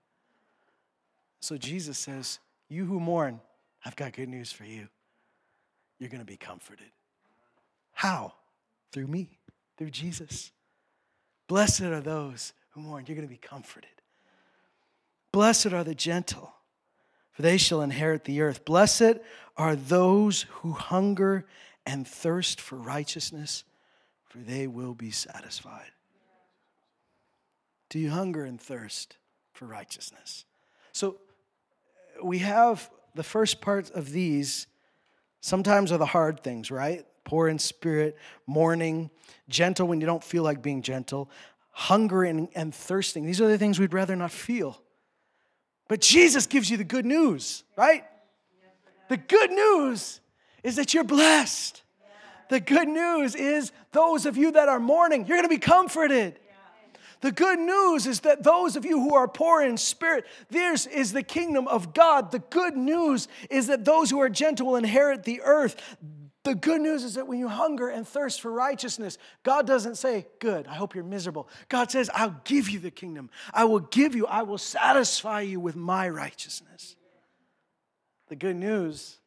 So 1.40 1.58
Jesus 1.58 1.98
says, 1.98 2.40
You 2.70 2.86
who 2.86 3.00
mourn, 3.00 3.40
I've 3.88 3.96
got 3.96 4.12
good 4.12 4.28
news 4.28 4.52
for 4.52 4.66
you. 4.66 4.90
You're 5.98 6.10
going 6.10 6.20
to 6.20 6.26
be 6.26 6.36
comforted. 6.36 6.92
How? 7.94 8.34
Through 8.92 9.08
me, 9.08 9.40
through 9.78 9.92
Jesus. 9.92 10.52
Blessed 11.48 11.84
are 11.84 12.02
those 12.02 12.52
who 12.72 12.82
mourn. 12.82 13.06
You're 13.08 13.16
going 13.16 13.26
to 13.26 13.34
be 13.34 13.38
comforted. 13.38 13.90
Blessed 15.32 15.68
are 15.68 15.86
the 15.86 15.96
gentle, 15.96 16.54
for 17.32 17.44
they 17.44 17.56
shall 17.56 17.82
inherit 17.82 18.26
the 18.26 18.42
earth. 18.42 18.66
Blessed 18.66 19.20
are 19.56 19.78
those 19.78 20.42
who 20.50 20.74
hunger 20.74 21.46
and 21.86 22.06
thirst 22.06 22.60
for 22.60 22.76
righteousness, 22.76 23.64
for 24.26 24.40
they 24.40 24.68
will 24.68 24.96
be 24.96 25.12
satisfied. 25.12 25.92
Do 27.88 28.00
you 28.00 28.10
hunger 28.10 28.44
and 28.44 28.60
thirst 28.60 29.16
for 29.54 29.66
righteousness? 29.66 30.44
So 30.92 31.20
we 32.22 32.40
have 32.40 32.90
the 33.18 33.24
first 33.24 33.60
part 33.60 33.92
of 33.92 34.12
these 34.12 34.68
sometimes 35.42 35.92
are 35.92 35.98
the 35.98 36.06
hard 36.06 36.42
things, 36.42 36.72
right? 36.72 37.06
Poor 37.26 37.50
in 37.50 37.60
spirit, 37.60 38.18
mourning, 38.46 39.10
gentle 39.50 39.88
when 39.88 40.00
you 40.00 40.08
don't 40.08 40.24
feel 40.24 40.44
like 40.44 40.62
being 40.62 40.82
gentle, 40.82 41.30
hungering 41.72 42.38
and, 42.38 42.50
and 42.56 42.76
thirsting. 42.76 43.26
These 43.26 43.42
are 43.42 43.48
the 43.48 43.58
things 43.58 43.80
we'd 43.80 43.94
rather 43.94 44.16
not 44.16 44.32
feel. 44.32 44.82
But 45.90 46.02
Jesus 46.02 46.48
gives 46.48 46.70
you 46.70 46.78
the 46.78 46.84
good 46.84 47.06
news, 47.06 47.64
right? 47.76 48.06
The 49.10 49.18
good 49.18 49.52
news 49.52 50.22
is 50.64 50.76
that 50.76 50.94
you're 50.94 51.04
blessed. 51.04 51.82
The 52.50 52.60
good 52.60 52.88
news 52.88 53.36
is 53.36 53.72
those 53.92 54.26
of 54.26 54.38
you 54.38 54.52
that 54.52 54.70
are 54.70 54.80
mourning, 54.80 55.26
you're 55.26 55.38
going 55.38 55.44
to 55.44 55.50
be 55.50 55.58
comforted. 55.58 56.40
The 57.22 57.32
good 57.32 57.60
news 57.60 58.06
is 58.06 58.20
that 58.22 58.44
those 58.44 58.76
of 58.76 58.86
you 58.86 59.00
who 59.00 59.16
are 59.16 59.28
poor 59.28 59.62
in 59.62 59.78
spirit, 59.78 60.26
theirs 60.50 60.86
is 60.86 61.14
the 61.14 61.24
kingdom 61.24 61.68
of 61.68 61.94
God. 61.94 62.32
The 62.32 62.40
good 62.40 62.78
news 62.78 63.28
is 63.50 63.68
that 63.68 63.86
those 63.86 64.10
who 64.10 64.20
are 64.22 64.30
gentle 64.30 64.68
will 64.68 64.76
inherit 64.76 65.24
the 65.24 65.42
earth. 65.42 65.98
The 66.44 66.56
good 66.56 66.80
news 66.80 67.04
is 67.04 67.16
that 67.16 67.28
when 67.28 67.40
you 67.40 67.50
hunger 67.50 67.90
and 67.90 68.08
thirst 68.08 68.40
for 68.40 68.52
righteousness, 68.52 69.18
God 69.44 69.68
doesn't 69.68 69.96
say, 69.96 70.28
Good, 70.40 70.68
I 70.68 70.76
hope 70.76 70.96
you're 70.96 71.04
miserable. 71.04 71.50
God 71.68 71.92
says, 71.92 72.10
I'll 72.14 72.40
give 72.46 72.70
you 72.70 72.80
the 72.80 72.92
kingdom. 72.92 73.30
I 73.54 73.66
will 73.66 73.80
give 73.80 74.16
you, 74.16 74.28
I 74.28 74.44
will 74.44 74.58
satisfy 74.58 75.42
you 75.42 75.60
with 75.60 75.76
my 75.76 76.08
righteousness. 76.08 76.96
The 78.30 78.36
good 78.36 78.56
news 78.56 79.18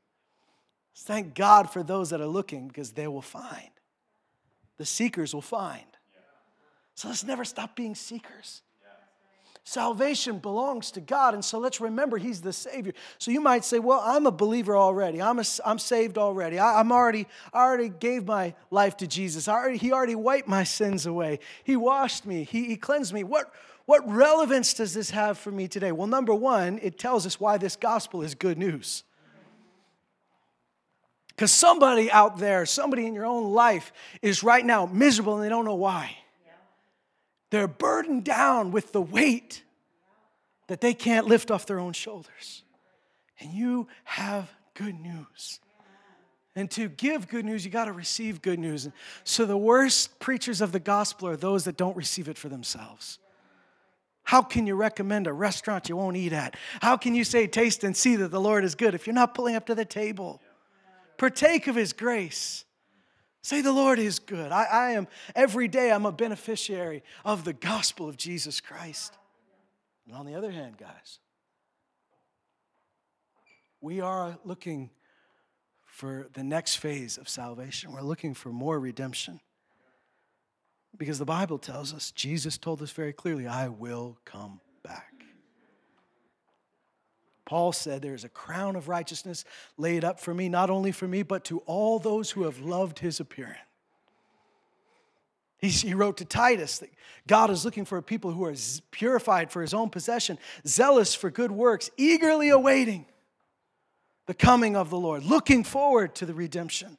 is 0.96 1.02
thank 1.02 1.34
God 1.34 1.70
for 1.70 1.82
those 1.82 2.10
that 2.10 2.20
are 2.20 2.26
looking 2.26 2.68
because 2.68 2.92
they 2.92 3.08
will 3.08 3.20
find. 3.20 3.70
The 4.78 4.86
seekers 4.86 5.34
will 5.34 5.42
find. 5.42 5.89
So 7.00 7.08
let's 7.08 7.24
never 7.24 7.46
stop 7.46 7.76
being 7.76 7.94
seekers. 7.94 8.60
Salvation 9.64 10.36
belongs 10.36 10.90
to 10.90 11.00
God, 11.00 11.32
and 11.32 11.42
so 11.42 11.58
let's 11.58 11.80
remember 11.80 12.18
He's 12.18 12.42
the 12.42 12.52
Savior. 12.52 12.92
So 13.16 13.30
you 13.30 13.40
might 13.40 13.64
say, 13.64 13.78
"Well, 13.78 14.02
I'm 14.04 14.26
a 14.26 14.30
believer 14.30 14.76
already. 14.76 15.22
I'm 15.22 15.38
a, 15.38 15.44
I'm 15.64 15.78
saved 15.78 16.18
already. 16.18 16.58
I, 16.58 16.78
am 16.78 16.92
already 16.92 17.26
I 17.54 17.62
already 17.62 17.88
gave 17.88 18.26
my 18.26 18.52
life 18.70 18.98
to 18.98 19.06
Jesus. 19.06 19.48
Already, 19.48 19.78
he 19.78 19.94
already 19.94 20.14
wiped 20.14 20.46
my 20.46 20.62
sins 20.62 21.06
away. 21.06 21.38
He 21.64 21.74
washed 21.74 22.26
me. 22.26 22.44
He, 22.44 22.66
he 22.66 22.76
cleansed 22.76 23.14
me. 23.14 23.24
What 23.24 23.50
what 23.86 24.06
relevance 24.06 24.74
does 24.74 24.92
this 24.92 25.08
have 25.08 25.38
for 25.38 25.50
me 25.50 25.68
today? 25.68 25.92
Well, 25.92 26.06
number 26.06 26.34
one, 26.34 26.80
it 26.82 26.98
tells 26.98 27.24
us 27.24 27.40
why 27.40 27.56
this 27.56 27.76
gospel 27.76 28.20
is 28.20 28.34
good 28.34 28.58
news. 28.58 29.04
Because 31.28 31.50
somebody 31.50 32.10
out 32.10 32.36
there, 32.36 32.66
somebody 32.66 33.06
in 33.06 33.14
your 33.14 33.24
own 33.24 33.54
life, 33.54 33.90
is 34.20 34.42
right 34.42 34.66
now 34.66 34.84
miserable 34.84 35.36
and 35.36 35.42
they 35.42 35.48
don't 35.48 35.64
know 35.64 35.76
why. 35.76 36.14
They're 37.50 37.68
burdened 37.68 38.24
down 38.24 38.70
with 38.70 38.92
the 38.92 39.02
weight 39.02 39.62
that 40.68 40.80
they 40.80 40.94
can't 40.94 41.26
lift 41.26 41.50
off 41.50 41.66
their 41.66 41.80
own 41.80 41.92
shoulders. 41.92 42.62
And 43.40 43.52
you 43.52 43.88
have 44.04 44.50
good 44.74 44.98
news. 44.98 45.58
And 46.54 46.70
to 46.72 46.88
give 46.88 47.28
good 47.28 47.44
news, 47.44 47.64
you 47.64 47.70
got 47.70 47.86
to 47.86 47.92
receive 47.92 48.42
good 48.42 48.58
news. 48.58 48.88
So 49.24 49.46
the 49.46 49.56
worst 49.56 50.18
preachers 50.18 50.60
of 50.60 50.72
the 50.72 50.80
gospel 50.80 51.28
are 51.28 51.36
those 51.36 51.64
that 51.64 51.76
don't 51.76 51.96
receive 51.96 52.28
it 52.28 52.38
for 52.38 52.48
themselves. 52.48 53.18
How 54.24 54.42
can 54.42 54.66
you 54.66 54.76
recommend 54.76 55.26
a 55.26 55.32
restaurant 55.32 55.88
you 55.88 55.96
won't 55.96 56.16
eat 56.16 56.32
at? 56.32 56.56
How 56.80 56.96
can 56.96 57.14
you 57.14 57.24
say, 57.24 57.46
taste 57.46 57.82
and 57.82 57.96
see 57.96 58.16
that 58.16 58.30
the 58.30 58.40
Lord 58.40 58.64
is 58.64 58.74
good 58.74 58.94
if 58.94 59.06
you're 59.06 59.14
not 59.14 59.34
pulling 59.34 59.56
up 59.56 59.66
to 59.66 59.74
the 59.74 59.84
table? 59.84 60.40
Partake 61.16 61.66
of 61.66 61.74
his 61.74 61.92
grace. 61.92 62.64
Say, 63.42 63.62
the 63.62 63.72
Lord 63.72 63.98
is 63.98 64.18
good. 64.18 64.52
I, 64.52 64.64
I 64.64 64.90
am, 64.92 65.08
every 65.34 65.66
day, 65.66 65.90
I'm 65.90 66.04
a 66.04 66.12
beneficiary 66.12 67.02
of 67.24 67.44
the 67.44 67.54
gospel 67.54 68.08
of 68.08 68.16
Jesus 68.16 68.60
Christ. 68.60 69.16
And 70.06 70.14
on 70.14 70.26
the 70.26 70.34
other 70.34 70.50
hand, 70.50 70.76
guys, 70.76 71.18
we 73.80 74.00
are 74.00 74.38
looking 74.44 74.90
for 75.86 76.28
the 76.34 76.44
next 76.44 76.76
phase 76.76 77.16
of 77.16 77.28
salvation. 77.28 77.92
We're 77.92 78.02
looking 78.02 78.34
for 78.34 78.50
more 78.50 78.78
redemption. 78.78 79.40
Because 80.96 81.18
the 81.18 81.24
Bible 81.24 81.58
tells 81.58 81.94
us, 81.94 82.10
Jesus 82.10 82.58
told 82.58 82.82
us 82.82 82.90
very 82.90 83.12
clearly, 83.12 83.46
I 83.46 83.68
will 83.68 84.18
come. 84.24 84.60
Paul 87.50 87.72
said, 87.72 88.00
There 88.00 88.14
is 88.14 88.22
a 88.22 88.28
crown 88.28 88.76
of 88.76 88.88
righteousness 88.88 89.44
laid 89.76 90.04
up 90.04 90.20
for 90.20 90.32
me, 90.32 90.48
not 90.48 90.70
only 90.70 90.92
for 90.92 91.08
me, 91.08 91.24
but 91.24 91.44
to 91.46 91.58
all 91.66 91.98
those 91.98 92.30
who 92.30 92.44
have 92.44 92.60
loved 92.60 93.00
his 93.00 93.18
appearing. 93.18 93.58
He 95.58 95.92
wrote 95.92 96.18
to 96.18 96.24
Titus 96.24 96.78
that 96.78 96.90
God 97.26 97.50
is 97.50 97.64
looking 97.64 97.84
for 97.84 97.98
a 97.98 98.04
people 98.04 98.30
who 98.30 98.44
are 98.44 98.54
purified 98.92 99.50
for 99.50 99.62
his 99.62 99.74
own 99.74 99.90
possession, 99.90 100.38
zealous 100.64 101.12
for 101.12 101.28
good 101.28 101.50
works, 101.50 101.90
eagerly 101.96 102.50
awaiting 102.50 103.04
the 104.26 104.34
coming 104.34 104.76
of 104.76 104.88
the 104.88 105.00
Lord, 105.00 105.24
looking 105.24 105.64
forward 105.64 106.14
to 106.14 106.26
the 106.26 106.34
redemption 106.34 106.98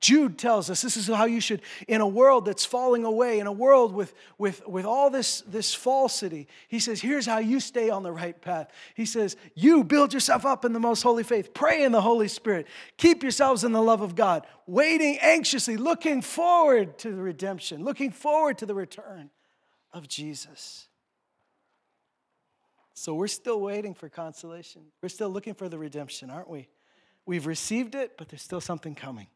Jude 0.00 0.38
tells 0.38 0.70
us 0.70 0.80
this 0.80 0.96
is 0.96 1.08
how 1.08 1.24
you 1.24 1.40
should, 1.40 1.60
in 1.88 2.00
a 2.00 2.06
world 2.06 2.44
that's 2.44 2.64
falling 2.64 3.04
away, 3.04 3.40
in 3.40 3.48
a 3.48 3.52
world 3.52 3.92
with, 3.92 4.14
with, 4.38 4.64
with 4.66 4.84
all 4.84 5.10
this, 5.10 5.40
this 5.40 5.74
falsity, 5.74 6.46
he 6.68 6.78
says, 6.78 7.00
here's 7.00 7.26
how 7.26 7.38
you 7.38 7.58
stay 7.58 7.90
on 7.90 8.04
the 8.04 8.12
right 8.12 8.40
path. 8.40 8.70
He 8.94 9.04
says, 9.04 9.36
you 9.56 9.82
build 9.82 10.14
yourself 10.14 10.46
up 10.46 10.64
in 10.64 10.72
the 10.72 10.78
most 10.78 11.02
holy 11.02 11.24
faith, 11.24 11.52
pray 11.52 11.82
in 11.82 11.90
the 11.90 12.00
Holy 12.00 12.28
Spirit, 12.28 12.68
keep 12.96 13.24
yourselves 13.24 13.64
in 13.64 13.72
the 13.72 13.82
love 13.82 14.00
of 14.00 14.14
God, 14.14 14.46
waiting 14.68 15.18
anxiously, 15.20 15.76
looking 15.76 16.22
forward 16.22 16.96
to 16.98 17.10
the 17.10 17.20
redemption, 17.20 17.82
looking 17.82 18.12
forward 18.12 18.58
to 18.58 18.66
the 18.66 18.74
return 18.74 19.30
of 19.92 20.06
Jesus. 20.06 20.86
So 22.94 23.14
we're 23.14 23.26
still 23.26 23.60
waiting 23.60 23.94
for 23.94 24.08
consolation. 24.08 24.82
We're 25.02 25.08
still 25.08 25.30
looking 25.30 25.54
for 25.54 25.68
the 25.68 25.78
redemption, 25.78 26.30
aren't 26.30 26.48
we? 26.48 26.68
We've 27.26 27.46
received 27.46 27.96
it, 27.96 28.16
but 28.16 28.28
there's 28.28 28.42
still 28.42 28.60
something 28.60 28.94
coming. 28.94 29.26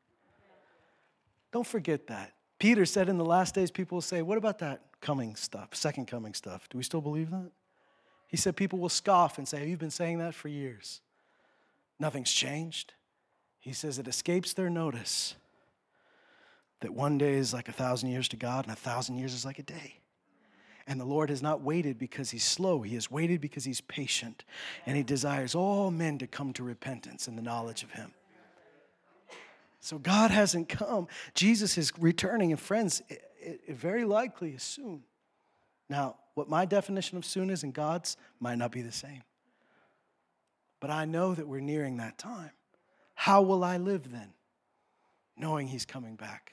Don't 1.52 1.66
forget 1.66 2.06
that. 2.08 2.32
Peter 2.58 2.86
said 2.86 3.08
in 3.08 3.18
the 3.18 3.24
last 3.24 3.54
days, 3.54 3.70
people 3.70 3.96
will 3.96 4.02
say, 4.02 4.22
What 4.22 4.38
about 4.38 4.58
that 4.60 4.82
coming 5.00 5.36
stuff, 5.36 5.74
second 5.74 6.06
coming 6.06 6.34
stuff? 6.34 6.68
Do 6.70 6.78
we 6.78 6.84
still 6.84 7.00
believe 7.00 7.30
that? 7.30 7.50
He 8.28 8.36
said, 8.36 8.56
People 8.56 8.78
will 8.78 8.88
scoff 8.88 9.38
and 9.38 9.46
say, 9.46 9.68
You've 9.68 9.78
been 9.78 9.90
saying 9.90 10.18
that 10.18 10.34
for 10.34 10.48
years? 10.48 11.00
Nothing's 12.00 12.32
changed. 12.32 12.94
He 13.60 13.72
says, 13.72 13.98
It 13.98 14.08
escapes 14.08 14.54
their 14.54 14.70
notice 14.70 15.34
that 16.80 16.94
one 16.94 17.18
day 17.18 17.34
is 17.34 17.52
like 17.52 17.68
a 17.68 17.72
thousand 17.72 18.10
years 18.10 18.28
to 18.28 18.36
God 18.36 18.64
and 18.64 18.72
a 18.72 18.76
thousand 18.76 19.18
years 19.18 19.34
is 19.34 19.44
like 19.44 19.58
a 19.58 19.62
day. 19.62 19.98
And 20.86 21.00
the 21.00 21.04
Lord 21.04 21.30
has 21.30 21.42
not 21.42 21.60
waited 21.60 21.98
because 21.98 22.30
he's 22.30 22.44
slow. 22.44 22.82
He 22.82 22.94
has 22.94 23.10
waited 23.10 23.40
because 23.40 23.64
he's 23.64 23.80
patient. 23.80 24.44
And 24.84 24.96
he 24.96 25.02
desires 25.02 25.54
all 25.54 25.90
men 25.90 26.18
to 26.18 26.26
come 26.26 26.52
to 26.54 26.64
repentance 26.64 27.28
and 27.28 27.38
the 27.38 27.42
knowledge 27.42 27.84
of 27.84 27.92
him. 27.92 28.12
So 29.82 29.98
God 29.98 30.30
hasn't 30.30 30.68
come. 30.68 31.08
Jesus 31.34 31.76
is 31.76 31.92
returning, 31.98 32.52
and 32.52 32.60
friends, 32.60 33.02
it, 33.08 33.60
it 33.66 33.76
very 33.76 34.04
likely 34.04 34.52
is 34.52 34.62
soon. 34.62 35.02
Now, 35.90 36.18
what 36.34 36.48
my 36.48 36.64
definition 36.66 37.18
of 37.18 37.24
soon 37.24 37.50
is 37.50 37.64
and 37.64 37.74
God's 37.74 38.16
might 38.38 38.58
not 38.58 38.70
be 38.70 38.82
the 38.82 38.92
same. 38.92 39.24
But 40.78 40.90
I 40.90 41.04
know 41.04 41.34
that 41.34 41.48
we're 41.48 41.60
nearing 41.60 41.96
that 41.96 42.16
time. 42.16 42.52
How 43.14 43.42
will 43.42 43.64
I 43.64 43.76
live 43.76 44.12
then? 44.12 44.32
Knowing 45.36 45.66
He's 45.66 45.84
coming 45.84 46.14
back. 46.14 46.52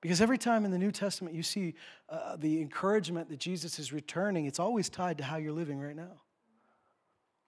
Because 0.00 0.20
every 0.20 0.38
time 0.38 0.64
in 0.64 0.70
the 0.70 0.78
New 0.78 0.92
Testament 0.92 1.34
you 1.34 1.42
see 1.42 1.74
uh, 2.08 2.36
the 2.36 2.60
encouragement 2.60 3.30
that 3.30 3.40
Jesus 3.40 3.80
is 3.80 3.92
returning, 3.92 4.46
it's 4.46 4.60
always 4.60 4.88
tied 4.88 5.18
to 5.18 5.24
how 5.24 5.38
you're 5.38 5.52
living 5.52 5.80
right 5.80 5.96
now. 5.96 6.20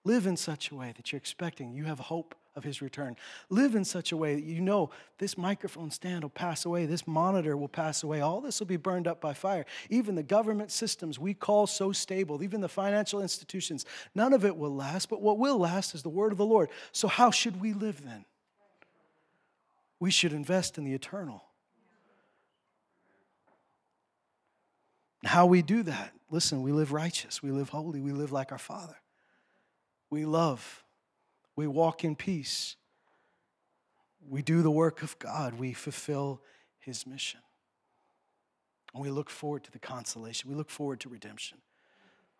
Live 0.03 0.27
in 0.27 0.35
such 0.35 0.69
a 0.69 0.75
way 0.75 0.93
that 0.97 1.13
you're 1.13 1.17
expecting, 1.17 1.73
you 1.73 1.85
have 1.85 1.99
hope 1.99 2.35
of 2.55 2.63
his 2.63 2.81
return. 2.81 3.15
Live 3.49 3.75
in 3.75 3.83
such 3.83 4.11
a 4.11 4.17
way 4.17 4.35
that 4.35 4.43
you 4.43 4.61
know 4.61 4.89
this 5.17 5.37
microphone 5.37 5.91
stand 5.91 6.23
will 6.23 6.29
pass 6.29 6.65
away, 6.65 6.85
this 6.85 7.05
monitor 7.05 7.57
will 7.57 7.67
pass 7.67 8.01
away, 8.03 8.21
all 8.21 8.39
this 8.39 8.59
will 8.59 8.67
be 8.67 8.77
burned 8.77 9.07
up 9.07 9.19
by 9.19 9.33
fire. 9.33 9.65
Even 9.89 10.15
the 10.15 10.23
government 10.23 10.71
systems 10.71 11.19
we 11.19 11.33
call 11.33 11.67
so 11.67 11.91
stable, 11.91 12.41
even 12.41 12.61
the 12.61 12.69
financial 12.69 13.21
institutions, 13.21 13.85
none 14.13 14.31
of 14.31 14.45
it 14.45 14.55
will 14.55 14.73
last, 14.73 15.09
but 15.09 15.21
what 15.21 15.37
will 15.37 15.57
last 15.57 15.93
is 15.93 16.03
the 16.03 16.09
word 16.09 16.31
of 16.31 16.37
the 16.37 16.45
Lord. 16.45 16.69
So, 16.91 17.07
how 17.07 17.29
should 17.29 17.59
we 17.59 17.73
live 17.73 18.03
then? 18.05 18.25
We 19.99 20.11
should 20.11 20.33
invest 20.33 20.77
in 20.77 20.85
the 20.85 20.93
eternal. 20.93 21.43
How 25.25 25.47
we 25.47 25.61
do 25.61 25.83
that, 25.83 26.13
listen, 26.29 26.61
we 26.61 26.71
live 26.71 26.93
righteous, 26.93 27.41
we 27.41 27.51
live 27.51 27.69
holy, 27.69 27.99
we 27.99 28.11
live 28.11 28.31
like 28.31 28.51
our 28.51 28.57
Father. 28.57 28.95
We 30.09 30.25
love, 30.25 30.84
we 31.55 31.67
walk 31.67 32.03
in 32.03 32.15
peace, 32.15 32.75
we 34.27 34.41
do 34.41 34.61
the 34.61 34.71
work 34.71 35.01
of 35.01 35.17
God, 35.19 35.59
we 35.59 35.73
fulfill 35.73 36.41
His 36.79 37.05
mission. 37.05 37.39
And 38.93 39.03
we 39.03 39.09
look 39.09 39.29
forward 39.29 39.63
to 39.65 39.71
the 39.71 39.79
consolation, 39.79 40.49
we 40.49 40.55
look 40.55 40.69
forward 40.69 40.99
to 41.01 41.09
redemption. 41.09 41.57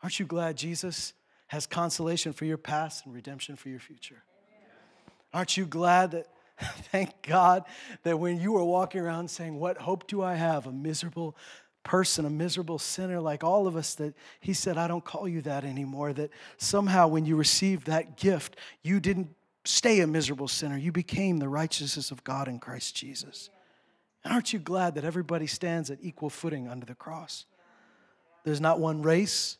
Aren't 0.02 0.20
you 0.20 0.26
glad 0.26 0.58
Jesus 0.58 1.14
has 1.48 1.68
consolation 1.68 2.34
for 2.34 2.46
your 2.46 2.58
past 2.58 3.06
and 3.06 3.14
redemption 3.14 3.56
for 3.56 3.70
your 3.70 3.80
future? 3.80 4.24
Aren't 5.34 5.58
you 5.58 5.66
glad 5.66 6.12
that, 6.12 6.28
thank 6.92 7.22
God, 7.22 7.66
that 8.04 8.20
when 8.20 8.40
you 8.40 8.54
were 8.54 8.64
walking 8.64 9.02
around 9.02 9.30
saying, 9.30 9.60
What 9.60 9.78
hope 9.78 10.08
do 10.08 10.22
I 10.22 10.36
have? 10.36 10.66
A 10.68 10.72
miserable 10.72 11.36
person, 11.86 12.26
a 12.26 12.30
miserable 12.30 12.78
sinner 12.78 13.22
like 13.22 13.46
all 13.46 13.68
of 13.68 13.78
us, 13.78 13.96
that 13.96 14.14
He 14.42 14.52
said, 14.54 14.78
I 14.78 14.90
don't 14.90 15.06
call 15.06 15.30
you 15.30 15.42
that 15.44 15.64
anymore. 15.64 16.12
That 16.12 16.32
somehow 16.58 17.08
when 17.08 17.26
you 17.26 17.38
received 17.38 17.88
that 17.88 18.18
gift, 18.18 18.58
you 18.84 19.00
didn't 19.00 19.30
stay 19.64 20.02
a 20.02 20.08
miserable 20.08 20.50
sinner. 20.50 20.78
You 20.78 20.92
became 20.92 21.38
the 21.38 21.48
righteousness 21.48 22.12
of 22.12 22.26
God 22.26 22.50
in 22.50 22.60
Christ 22.60 22.96
Jesus. 22.96 23.50
And 24.26 24.34
aren't 24.34 24.52
you 24.52 24.60
glad 24.60 24.96
that 24.96 25.06
everybody 25.06 25.48
stands 25.48 25.90
at 25.90 26.00
equal 26.02 26.30
footing 26.30 26.68
under 26.68 26.86
the 26.86 26.96
cross? 26.96 27.46
There's 28.44 28.62
not 28.62 28.80
one 28.80 29.02
race, 29.02 29.58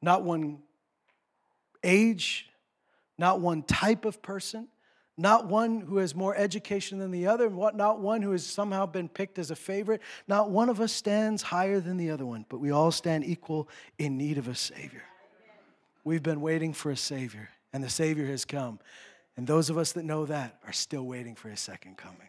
not 0.00 0.22
one 0.22 0.60
age, 1.84 2.48
not 3.18 3.40
one 3.40 3.62
type 3.62 4.04
of 4.04 4.22
person 4.22 4.68
not 5.20 5.46
one 5.46 5.82
who 5.82 5.98
has 5.98 6.14
more 6.14 6.34
education 6.34 6.98
than 6.98 7.10
the 7.10 7.26
other, 7.26 7.50
not 7.50 8.00
one 8.00 8.22
who 8.22 8.32
has 8.32 8.46
somehow 8.46 8.86
been 8.86 9.06
picked 9.06 9.38
as 9.38 9.50
a 9.50 9.56
favorite. 9.56 10.00
Not 10.26 10.50
one 10.50 10.70
of 10.70 10.80
us 10.80 10.92
stands 10.92 11.42
higher 11.42 11.78
than 11.78 11.98
the 11.98 12.10
other 12.10 12.24
one, 12.24 12.46
but 12.48 12.58
we 12.58 12.70
all 12.70 12.90
stand 12.90 13.24
equal 13.24 13.68
in 13.98 14.16
need 14.16 14.38
of 14.38 14.48
a 14.48 14.54
Savior. 14.54 15.02
We've 16.04 16.22
been 16.22 16.40
waiting 16.40 16.72
for 16.72 16.90
a 16.90 16.96
Savior, 16.96 17.50
and 17.74 17.84
the 17.84 17.90
Savior 17.90 18.26
has 18.28 18.46
come. 18.46 18.78
And 19.36 19.46
those 19.46 19.68
of 19.68 19.76
us 19.76 19.92
that 19.92 20.06
know 20.06 20.24
that 20.24 20.58
are 20.66 20.72
still 20.72 21.04
waiting 21.04 21.34
for 21.34 21.50
His 21.50 21.60
second 21.60 21.98
coming. 21.98 22.28